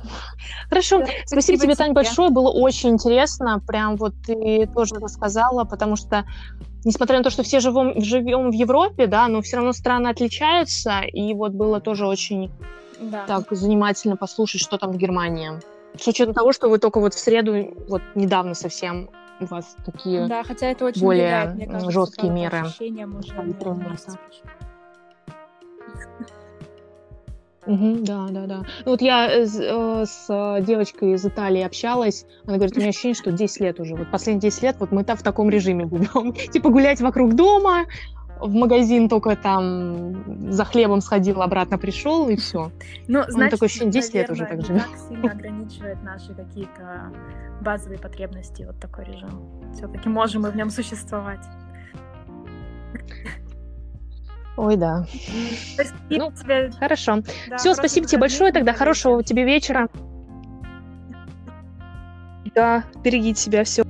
[0.71, 0.99] Хорошо.
[1.01, 1.95] Да, Спасибо спасибо тебе, Тань, тебе.
[1.95, 2.31] большое.
[2.31, 3.61] Было очень интересно.
[3.67, 6.25] Прям вот ты тоже рассказала, потому что,
[6.85, 11.01] несмотря на то, что все живем, живем в Европе, да, но все равно страны отличаются.
[11.01, 12.51] И вот было тоже очень
[12.99, 13.27] Да.
[13.27, 15.51] так занимательно послушать, что там в Германии.
[15.99, 19.11] С учетом того, что вы только вот в среду, вот недавно совсем
[19.41, 20.27] у вас такие...
[20.29, 22.59] Да, хотя это очень более, влияет, мне кажется, жесткие меры.
[22.59, 23.35] ощущениям уже
[27.67, 28.29] Месяц да.
[28.31, 28.57] да, да.
[28.85, 32.81] Ну вот я э, с, э, с, э, девочкой из Италии общалась, она говорит, у
[32.81, 35.51] меня ощущение, что 10 лет уже, вот последние 10 лет вот мы там в таком
[35.51, 36.33] режиме живем.
[36.53, 37.85] Типа гулять вокруг дома,
[38.41, 42.71] в магазин только там за хлебом сходил, обратно пришел, и все.
[43.07, 44.91] Ну, значит, такое ощущение, 10 лет уже наверное, так живет.
[44.91, 47.13] так сильно ограничивает наши какие-то
[47.61, 49.31] базовые потребности вот такой режим.
[49.75, 51.45] Все-таки можем мы в нем существовать.
[54.57, 55.07] Ой, да.
[55.75, 56.71] Спасибо Ну, тебе.
[56.79, 57.23] Хорошо.
[57.49, 59.89] да, все, спасибо тебе большое, тогда хорошего тебе вечера.
[62.55, 63.85] Да, берегите себя, все.